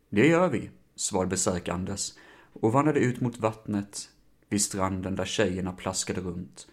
Det 0.08 0.26
gör 0.26 0.48
vi, 0.48 0.70
svarade 0.94 1.30
besärk-Anders 1.30 2.12
och 2.52 2.72
vandrade 2.72 3.00
ut 3.00 3.20
mot 3.20 3.38
vattnet 3.38 4.10
vid 4.48 4.62
stranden 4.62 5.16
där 5.16 5.24
tjejerna 5.24 5.72
plaskade 5.72 6.20
runt. 6.20 6.68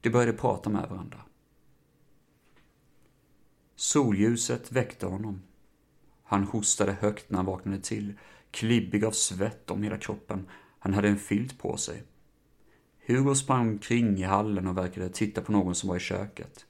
De 0.00 0.10
började 0.10 0.32
prata 0.32 0.70
med 0.70 0.88
varandra. 0.88 1.20
Solljuset 3.76 4.72
väckte 4.72 5.06
honom. 5.06 5.42
Han 6.22 6.44
hostade 6.44 6.92
högt 6.92 7.30
när 7.30 7.36
han 7.36 7.46
vaknade 7.46 7.80
till, 7.80 8.14
klibbig 8.50 9.04
av 9.04 9.12
svett 9.12 9.70
om 9.70 9.82
hela 9.82 9.98
kroppen. 9.98 10.46
Han 10.78 10.94
hade 10.94 11.08
en 11.08 11.18
filt 11.18 11.58
på 11.58 11.76
sig. 11.76 12.02
Hugo 13.06 13.34
sprang 13.34 13.68
omkring 13.68 14.18
i 14.18 14.22
hallen 14.22 14.66
och 14.66 14.76
verkade 14.76 15.08
titta 15.08 15.40
på 15.40 15.52
någon 15.52 15.74
som 15.74 15.88
var 15.88 15.96
i 15.96 16.00
köket. 16.00 16.66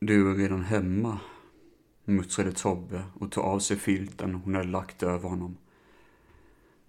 Du 0.00 0.30
är 0.30 0.34
redan 0.34 0.64
hemma, 0.64 1.18
muttrade 2.04 2.52
Tobbe 2.52 3.04
och 3.14 3.32
tog 3.32 3.44
av 3.44 3.58
sig 3.58 3.76
filten 3.76 4.34
hon 4.34 4.54
hade 4.54 4.68
lagt 4.68 5.02
över 5.02 5.28
honom. 5.28 5.56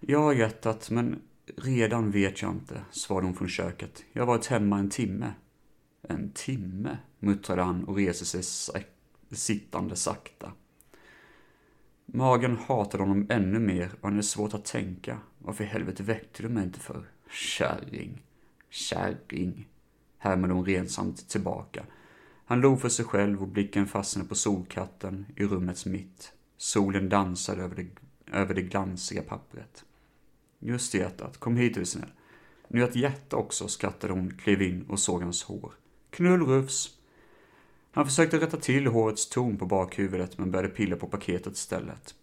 Ja, 0.00 0.32
hjärtat, 0.32 0.90
men 0.90 1.22
redan 1.56 2.10
vet 2.10 2.42
jag 2.42 2.50
inte, 2.50 2.84
svarade 2.90 3.26
hon 3.26 3.34
från 3.34 3.48
köket. 3.48 4.04
Jag 4.12 4.22
har 4.22 4.26
varit 4.26 4.46
hemma 4.46 4.78
en 4.78 4.90
timme. 4.90 5.32
En 6.02 6.30
timme, 6.34 6.98
muttrade 7.18 7.62
han 7.62 7.84
och 7.84 7.96
reste 7.96 8.24
sig 8.24 8.84
sittande 9.30 9.96
sakta. 9.96 10.52
Magen 12.06 12.56
hatade 12.56 13.02
honom 13.02 13.26
ännu 13.30 13.58
mer 13.58 13.90
och 13.94 14.02
han 14.02 14.12
hade 14.12 14.22
svårt 14.22 14.54
att 14.54 14.64
tänka. 14.64 15.18
Varför 15.38 15.64
i 15.64 15.66
helvete 15.66 16.02
väckte 16.02 16.42
du 16.42 16.48
mig 16.48 16.64
inte 16.64 16.80
för? 16.80 17.10
Kärring, 17.30 18.22
kärring, 18.68 19.68
härmade 20.18 20.52
hon 20.54 20.66
rensamt 20.66 21.28
tillbaka. 21.28 21.84
Han 22.50 22.60
log 22.60 22.80
för 22.80 22.88
sig 22.88 23.04
själv 23.04 23.42
och 23.42 23.48
blicken 23.48 23.86
fastnade 23.86 24.28
på 24.28 24.34
solkatten 24.34 25.26
i 25.36 25.44
rummets 25.44 25.86
mitt. 25.86 26.32
Solen 26.56 27.08
dansade 27.08 27.62
över 27.62 27.76
det, 27.76 27.86
över 28.36 28.54
det 28.54 28.62
glansiga 28.62 29.22
pappret. 29.22 29.84
Just 30.58 30.92
det 30.92 30.98
hjärtat, 30.98 31.36
kom 31.36 31.56
hit 31.56 31.76
är 31.76 31.80
du 31.80 31.86
snäll. 31.86 32.12
Nu 32.68 32.82
är 32.82 32.88
ett 32.88 32.96
hjärta 32.96 33.36
också, 33.36 33.68
skrattade 33.68 34.12
hon, 34.12 34.30
klev 34.30 34.62
in 34.62 34.86
och 34.88 35.00
såg 35.00 35.22
hans 35.22 35.42
hår. 35.42 35.72
Knullrufs. 36.10 36.98
Han 37.90 38.06
försökte 38.06 38.40
rätta 38.40 38.56
till 38.56 38.86
hårets 38.86 39.28
ton 39.28 39.56
på 39.56 39.66
bakhuvudet 39.66 40.38
men 40.38 40.50
började 40.50 40.74
pilla 40.74 40.96
på 40.96 41.06
paketet 41.06 41.54
istället. 41.54 42.14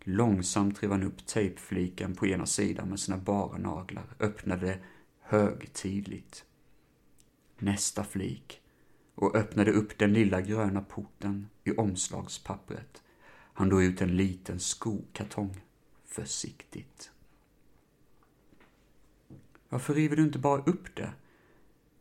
Långsamt 0.00 0.82
rev 0.82 0.90
han 0.90 1.02
upp 1.02 1.26
tejpfliken 1.26 2.14
på 2.14 2.26
ena 2.26 2.46
sidan 2.46 2.88
med 2.88 3.00
sina 3.00 3.16
bara 3.16 3.58
naglar, 3.58 4.06
öppnade 4.20 4.78
högtidligt. 5.20 6.44
Nästa 7.58 8.04
flik 8.04 8.60
och 9.14 9.36
öppnade 9.36 9.72
upp 9.72 9.98
den 9.98 10.12
lilla 10.12 10.40
gröna 10.40 10.80
porten 10.80 11.48
i 11.64 11.72
omslagspappret. 11.72 13.02
Han 13.56 13.68
drog 13.68 13.82
ut 13.82 14.00
en 14.00 14.16
liten 14.16 14.60
skokartong, 14.60 15.60
försiktigt. 16.04 17.10
Varför 19.68 19.94
river 19.94 20.16
du 20.16 20.22
inte 20.22 20.38
bara 20.38 20.62
upp 20.62 20.96
det? 20.96 21.12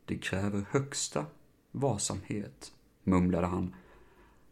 Det 0.06 0.18
kräver 0.18 0.66
högsta 0.70 1.26
varsamhet, 1.72 2.74
mumlade 3.04 3.48
han. 3.48 3.76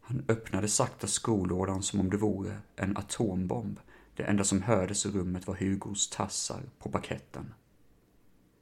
Han 0.00 0.24
öppnade 0.28 0.68
sakta 0.68 1.06
skolådan 1.06 1.82
som 1.82 2.00
om 2.00 2.10
det 2.10 2.16
vore 2.16 2.58
en 2.76 2.96
atombomb. 2.96 3.80
Det 4.16 4.22
enda 4.22 4.44
som 4.44 4.62
hördes 4.62 5.06
i 5.06 5.10
rummet 5.10 5.46
var 5.46 5.54
Hugos 5.54 6.10
tassar 6.10 6.62
på 6.78 6.90
paketten. 6.90 7.54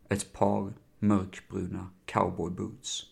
Ett 0.08 0.32
par 0.32 0.72
mörkbruna 0.98 1.90
cowboyboots. 2.04 3.09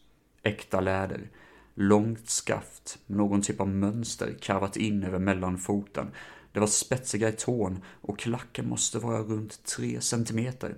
Äkta 0.49 0.81
läder. 0.81 1.31
Långt 1.75 2.29
skaft 2.29 2.99
någon 3.07 3.43
typ 3.43 3.61
av 3.61 3.69
mönster 3.69 4.37
karvat 4.41 4.77
in 4.77 5.03
över 5.03 5.19
mellanfoten. 5.19 6.11
Det 6.53 6.61
var 6.61 6.67
spetsiga 6.67 7.29
i 7.29 7.33
tån 7.33 7.83
och 8.01 8.19
klacken 8.19 8.69
måste 8.69 8.99
vara 8.99 9.23
runt 9.23 9.65
tre 9.65 10.01
centimeter. 10.01 10.77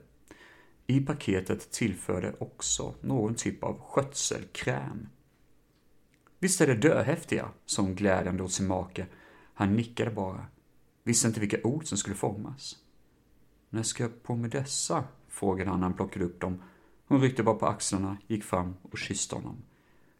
I 0.86 1.00
paketet 1.00 1.70
tillförde 1.70 2.34
också 2.38 2.94
någon 3.00 3.34
typ 3.34 3.64
av 3.64 3.80
skötselkräm. 3.80 5.08
Visst 6.38 6.60
är 6.60 6.66
det 6.66 6.74
döhäftiga, 6.74 7.48
Som 7.66 7.94
glädjande 7.94 8.42
åt 8.42 8.52
sin 8.52 8.66
make. 8.66 9.06
Han 9.54 9.76
nickade 9.76 10.10
bara. 10.10 10.46
Visste 11.04 11.28
inte 11.28 11.40
vilka 11.40 11.62
ord 11.62 11.86
som 11.86 11.98
skulle 11.98 12.16
formas. 12.16 12.76
När 13.68 13.82
ska 13.82 14.02
jag 14.02 14.22
på 14.22 14.36
med 14.36 14.50
dessa? 14.50 15.04
frågade 15.28 15.70
han 15.70 15.80
när 15.80 15.86
han 15.86 15.96
plockade 15.96 16.24
upp 16.24 16.40
dem. 16.40 16.62
Hon 17.10 17.20
ryckte 17.20 17.42
bara 17.42 17.54
på 17.54 17.66
axlarna, 17.66 18.16
gick 18.26 18.44
fram 18.44 18.76
och 18.82 18.98
kysste 18.98 19.34
honom. 19.34 19.56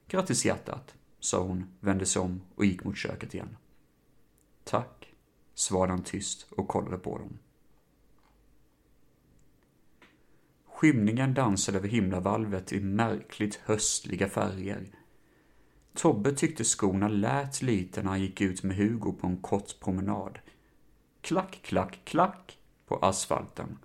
Grattis 0.09 0.45
hjärtat, 0.45 0.95
sa 1.21 1.43
hon, 1.43 1.65
vände 1.81 2.07
sig 2.07 2.23
om 2.23 2.41
och 2.55 2.65
gick 2.65 2.85
mot 2.85 2.97
köket 2.97 3.35
igen. 3.35 3.57
Tack, 4.65 5.15
svarade 5.55 5.93
han 5.93 6.03
tyst 6.03 6.47
och 6.51 6.69
kollade 6.69 6.97
på 6.97 7.19
dem. 7.19 7.39
Skymningen 10.67 11.35
dansade 11.35 11.79
över 11.79 11.89
himlavalvet 11.89 12.73
i 12.73 12.81
märkligt 12.81 13.55
höstliga 13.55 14.29
färger. 14.29 14.87
Tobbe 15.95 16.33
tyckte 16.33 16.65
skorna 16.65 17.09
lät 17.09 17.63
lite 17.63 18.03
när 18.03 18.11
han 18.11 18.21
gick 18.21 18.41
ut 18.41 18.63
med 18.63 18.77
Hugo 18.77 19.13
på 19.13 19.27
en 19.27 19.37
kort 19.37 19.81
promenad. 19.81 20.39
Klack, 21.21 21.61
klack, 21.63 22.01
klack 22.05 22.59
på 22.87 22.97
asfalten. 22.97 23.79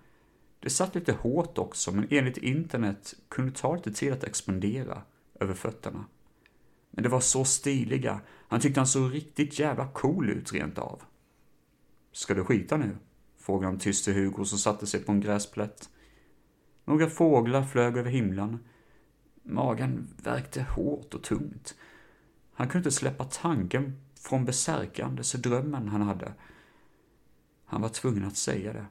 Det 0.66 0.72
satt 0.72 0.96
lite 0.96 1.14
hårt 1.14 1.58
också, 1.58 1.92
men 1.92 2.08
enligt 2.10 2.38
internet 2.38 3.14
kunde 3.30 3.52
ta 3.52 3.76
lite 3.76 3.92
tid 3.92 4.14
att 4.14 4.24
expandera 4.24 5.02
över 5.40 5.54
fötterna. 5.54 6.06
Men 6.92 7.04
det 7.04 7.10
var 7.10 7.20
så 7.20 7.46
stiliga. 7.46 8.22
Han 8.48 8.60
tyckte 8.60 8.80
han 8.80 8.88
såg 8.88 9.14
riktigt 9.14 9.60
jävla 9.60 9.88
cool 9.88 10.30
ut 10.30 10.54
rent 10.54 10.78
av. 10.78 11.02
Ska 12.12 12.34
du 12.34 12.44
skita 12.44 12.78
nu? 12.78 12.98
Frågade 13.38 13.72
han 13.72 13.80
tyst 13.80 14.06
till 14.06 14.14
Hugo 14.14 14.46
som 14.46 14.58
satte 14.58 14.88
sig 14.88 15.04
på 15.04 15.12
en 15.12 15.22
gräsplätt. 15.22 15.90
Några 16.86 17.10
fåglar 17.10 17.64
flög 17.64 17.98
över 17.98 18.12
himlen. 18.12 18.60
Magen 19.44 20.08
värkte 20.24 20.62
hårt 20.62 21.14
och 21.14 21.24
tungt. 21.24 21.76
Han 22.54 22.68
kunde 22.68 22.90
inte 22.90 22.98
släppa 22.98 23.24
tanken 23.24 24.02
från 24.16 24.46
besärkandes 24.46 25.32
drömmen 25.32 25.88
han 25.88 26.02
hade. 26.02 26.34
Han 27.66 27.82
var 27.82 27.90
tvungen 27.90 28.26
att 28.26 28.38
säga 28.38 28.74
det. 28.74 28.86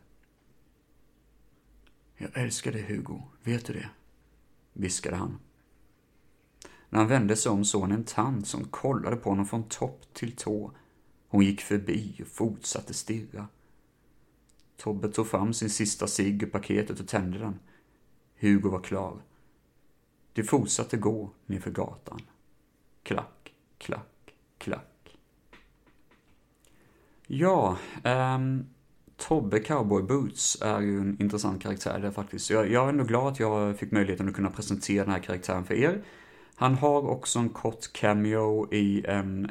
Jag 2.25 2.43
älskar 2.43 2.73
dig 2.73 2.83
Hugo, 2.83 3.23
vet 3.43 3.67
du 3.67 3.73
det? 3.73 3.89
viskade 4.73 5.17
han. 5.17 5.39
När 6.89 6.99
han 6.99 7.09
vände 7.09 7.37
sig 7.37 7.53
om 7.53 7.65
såg 7.65 7.83
han 7.83 7.93
en 7.93 8.05
tant 8.05 8.49
som 8.49 8.65
kollade 8.65 9.17
på 9.17 9.31
honom 9.31 9.47
från 9.47 9.69
topp 9.69 10.01
till 10.13 10.37
tå. 10.37 10.73
Hon 11.29 11.45
gick 11.45 11.61
förbi 11.61 12.21
och 12.23 12.27
fortsatte 12.27 12.95
stirra. 12.95 13.49
Tobbe 14.77 15.09
tog 15.09 15.27
fram 15.27 15.55
sin 15.55 15.71
sista 15.71 16.07
cigg 16.07 16.43
ur 16.43 16.47
paketet 16.47 17.01
och 17.01 17.09
tände 17.09 17.39
den. 17.39 17.59
Hugo 18.39 18.71
var 18.71 18.81
klar. 18.81 19.23
De 20.33 20.43
fortsatte 20.43 20.97
gå 20.97 21.31
nerför 21.47 21.71
gatan. 21.71 22.21
Klack, 23.03 23.55
klack, 23.79 24.35
klack. 24.59 25.19
Ja, 27.27 27.79
um, 28.05 28.74
Tobbe 29.17 29.61
Cowboy 29.61 30.03
Boots 30.03 30.63
är 30.63 30.81
ju 30.81 31.01
en 31.01 31.17
intressant 31.21 31.63
karaktär 31.63 31.99
där 31.99 32.11
faktiskt. 32.11 32.51
Jag, 32.51 32.71
jag 32.71 32.85
är 32.85 32.89
ändå 32.89 33.05
glad 33.05 33.33
att 33.33 33.41
jag 33.41 33.79
fick 33.79 33.93
möjligheten 33.93 34.29
att 34.29 34.35
kunna 34.35 34.51
presentera 34.51 35.05
den 35.05 35.13
här 35.13 35.21
karaktären 35.21 35.65
för 35.65 35.75
er. 35.75 36.03
Han 36.55 36.75
har 36.75 37.09
också 37.09 37.39
en 37.39 37.49
kort 37.49 37.93
cameo 37.93 38.75
i 38.75 39.05
en 39.09 39.51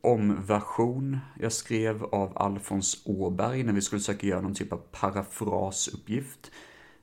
omversion 0.00 1.18
jag 1.40 1.52
skrev 1.52 2.04
av 2.04 2.38
Alfons 2.38 3.02
Åberg 3.04 3.62
när 3.62 3.72
vi 3.72 3.80
skulle 3.80 4.00
försöka 4.00 4.26
göra 4.26 4.40
någon 4.40 4.54
typ 4.54 4.72
av 4.72 4.82
parafrasuppgift. 4.92 6.50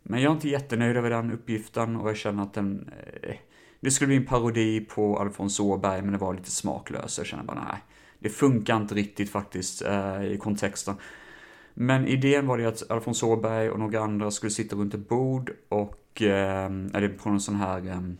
Men 0.04 0.22
jag 0.22 0.30
är 0.30 0.36
inte 0.36 0.50
jättenöjd 0.50 0.98
över 0.98 1.10
den 1.10 1.32
uppgiften 1.32 1.95
och 1.95 2.10
jag 2.10 2.17
känner 2.17 2.43
att 2.43 2.54
den... 2.54 2.89
Eh, 3.24 3.36
det 3.80 3.91
skulle 3.91 4.08
bli 4.08 4.17
en 4.17 4.26
parodi 4.26 4.80
på 4.80 5.19
Alfons 5.19 5.60
Åberg 5.60 6.02
men 6.02 6.12
det 6.12 6.17
var 6.17 6.34
lite 6.34 6.52
smaklöst. 6.52 7.17
Jag 7.17 7.28
känner 7.28 7.43
bara 7.43 7.63
nej, 7.72 7.84
det 8.19 8.30
funkar 8.30 8.78
inte 8.78 8.95
riktigt 8.95 9.30
faktiskt 9.30 9.82
eh, 9.82 10.24
i 10.24 10.38
kontexten. 10.38 10.95
Men 11.82 12.08
idén 12.08 12.48
var 12.48 12.58
det 12.58 12.65
att 12.65 12.92
Alfons 12.92 13.24
Åberg 13.24 13.70
och 13.70 13.80
några 13.80 14.00
andra 14.00 14.32
skulle 14.32 14.50
sitta 14.50 14.76
runt 14.76 14.94
ett 14.94 15.10
bord 15.10 15.52
och, 15.70 16.22
ehm, 16.22 16.92
eller 16.94 17.10
på 17.10 17.30
någon 17.30 17.42
sån 17.42 17.56
här 17.56 17.88
ehm, 17.88 18.18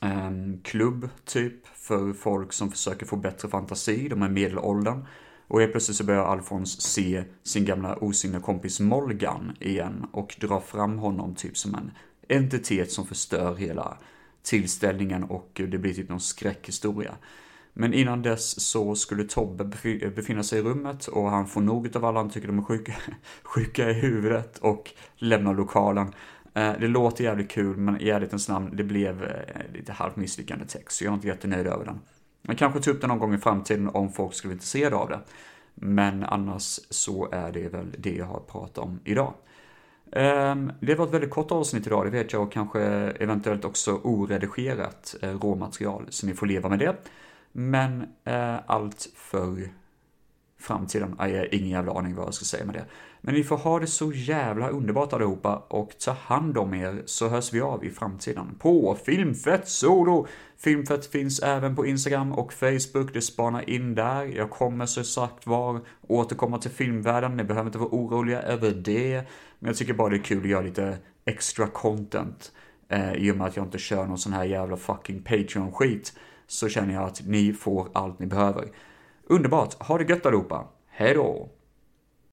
ehm, 0.00 0.60
klubb 0.62 1.08
typ 1.24 1.66
för 1.66 2.12
folk 2.12 2.52
som 2.52 2.70
försöker 2.70 3.06
få 3.06 3.16
bättre 3.16 3.48
fantasi, 3.48 4.08
de 4.08 4.22
är 4.22 4.28
medelåldern. 4.28 5.06
Och 5.48 5.60
helt 5.60 5.72
plötsligt 5.72 5.96
så 5.96 6.04
börjar 6.04 6.24
Alfons 6.24 6.80
se 6.80 7.24
sin 7.42 7.64
gamla 7.64 7.96
osynliga 7.96 8.42
kompis 8.42 8.80
Molgan 8.80 9.56
igen 9.60 10.06
och 10.12 10.36
dra 10.40 10.60
fram 10.60 10.98
honom 10.98 11.34
typ 11.34 11.56
som 11.56 11.74
en 11.74 11.90
entitet 12.28 12.92
som 12.92 13.06
förstör 13.06 13.54
hela 13.54 13.98
tillställningen 14.42 15.24
och 15.24 15.50
det 15.54 15.78
blir 15.78 15.94
typ 15.94 16.08
någon 16.08 16.20
skräckhistoria. 16.20 17.14
Men 17.76 17.94
innan 17.94 18.22
dess 18.22 18.60
så 18.60 18.94
skulle 18.94 19.24
Tobbe 19.24 19.64
befinna 20.16 20.42
sig 20.42 20.58
i 20.58 20.62
rummet 20.62 21.06
och 21.06 21.30
han 21.30 21.46
får 21.46 21.60
nog 21.60 21.96
av 21.96 22.04
alla 22.04 22.20
han 22.20 22.30
tycker 22.30 22.48
de 22.48 22.58
är 22.58 22.62
sjuka, 22.62 22.94
sjuka 23.42 23.90
i 23.90 23.92
huvudet 23.92 24.58
och 24.58 24.90
lämnar 25.16 25.54
lokalen. 25.54 26.12
Eh, 26.54 26.72
det 26.80 26.88
låter 26.88 27.24
jävligt 27.24 27.50
kul, 27.50 27.76
men 27.76 28.00
i 28.00 28.08
ärlighetens 28.08 28.48
namn, 28.48 28.70
det 28.76 28.84
blev 28.84 29.24
eh, 29.24 29.72
lite 29.72 29.92
halvt 29.92 30.16
misslyckande 30.16 30.64
text, 30.64 30.96
så 30.96 31.04
jag 31.04 31.10
är 31.10 31.14
inte 31.14 31.28
jättenöjd 31.28 31.66
över 31.66 31.84
den. 31.84 32.00
Men 32.42 32.56
kanske 32.56 32.80
ta 32.80 32.90
upp 32.90 33.00
den 33.00 33.08
någon 33.08 33.18
gång 33.18 33.34
i 33.34 33.38
framtiden 33.38 33.88
om 33.88 34.12
folk 34.12 34.34
skulle 34.34 34.48
vara 34.48 34.54
intresserade 34.54 34.96
av 34.96 35.08
det. 35.08 35.20
Men 35.74 36.24
annars 36.24 36.80
så 36.90 37.28
är 37.32 37.52
det 37.52 37.68
väl 37.68 37.94
det 37.98 38.14
jag 38.14 38.26
har 38.26 38.40
pratat 38.40 38.78
om 38.78 39.00
idag. 39.04 39.34
Ehm, 40.12 40.72
det 40.80 40.94
var 40.94 41.06
ett 41.06 41.14
väldigt 41.14 41.30
kort 41.30 41.52
avsnitt 41.52 41.86
idag, 41.86 42.06
det 42.06 42.10
vet 42.10 42.32
jag, 42.32 42.42
och 42.42 42.52
kanske 42.52 42.80
eventuellt 43.20 43.64
också 43.64 44.00
oredigerat 44.02 45.14
eh, 45.22 45.38
råmaterial, 45.38 46.06
så 46.08 46.26
ni 46.26 46.34
får 46.34 46.46
leva 46.46 46.68
med 46.68 46.78
det. 46.78 46.96
Men 47.56 48.02
eh, 48.24 48.56
allt 48.66 49.08
för 49.14 49.68
framtiden. 50.58 51.16
Jag 51.18 51.26
har 51.26 51.54
ingen 51.54 51.68
jävla 51.68 51.92
aning 51.92 52.14
vad 52.14 52.26
jag 52.26 52.34
ska 52.34 52.44
säga 52.44 52.64
med 52.64 52.74
det. 52.74 52.84
Men 53.20 53.34
ni 53.34 53.44
får 53.44 53.56
ha 53.56 53.78
det 53.78 53.86
så 53.86 54.12
jävla 54.12 54.68
underbart 54.68 55.12
allihopa 55.12 55.56
och 55.56 55.98
ta 55.98 56.12
hand 56.12 56.58
om 56.58 56.74
er 56.74 57.02
så 57.06 57.28
hörs 57.28 57.52
vi 57.52 57.60
av 57.60 57.84
i 57.84 57.90
framtiden 57.90 58.54
på 58.58 58.96
Filmfett 59.04 59.68
Solo. 59.68 60.26
Filmfett 60.58 61.06
finns 61.06 61.40
även 61.40 61.76
på 61.76 61.86
Instagram 61.86 62.32
och 62.32 62.52
Facebook, 62.52 63.12
det 63.12 63.20
spanar 63.20 63.70
in 63.70 63.94
där. 63.94 64.24
Jag 64.24 64.50
kommer 64.50 64.86
så 64.86 65.04
sagt 65.04 65.46
var 65.46 65.80
återkomma 66.00 66.58
till 66.58 66.70
filmvärlden, 66.70 67.36
ni 67.36 67.44
behöver 67.44 67.66
inte 67.66 67.78
vara 67.78 67.88
oroliga 67.92 68.42
över 68.42 68.70
det. 68.70 69.22
Men 69.58 69.68
jag 69.68 69.76
tycker 69.76 69.94
bara 69.94 70.08
det 70.08 70.16
är 70.16 70.22
kul 70.22 70.42
att 70.42 70.48
göra 70.48 70.62
lite 70.62 70.98
extra 71.24 71.66
content. 71.66 72.52
Eh, 72.88 73.12
I 73.14 73.32
och 73.32 73.36
med 73.36 73.46
att 73.46 73.56
jag 73.56 73.66
inte 73.66 73.78
kör 73.78 74.06
någon 74.06 74.18
sån 74.18 74.32
här 74.32 74.44
jävla 74.44 74.76
fucking 74.76 75.22
Patreon-skit 75.22 76.12
så 76.46 76.68
känner 76.68 76.94
jag 76.94 77.04
att 77.04 77.22
ni 77.26 77.52
får 77.52 77.88
allt 77.92 78.18
ni 78.18 78.26
behöver. 78.26 78.68
Underbart, 79.26 79.74
ha 79.74 79.98
det 79.98 80.04
gött 80.04 80.26
allihopa. 80.26 80.64
Hej 80.88 81.14
då! 81.14 81.48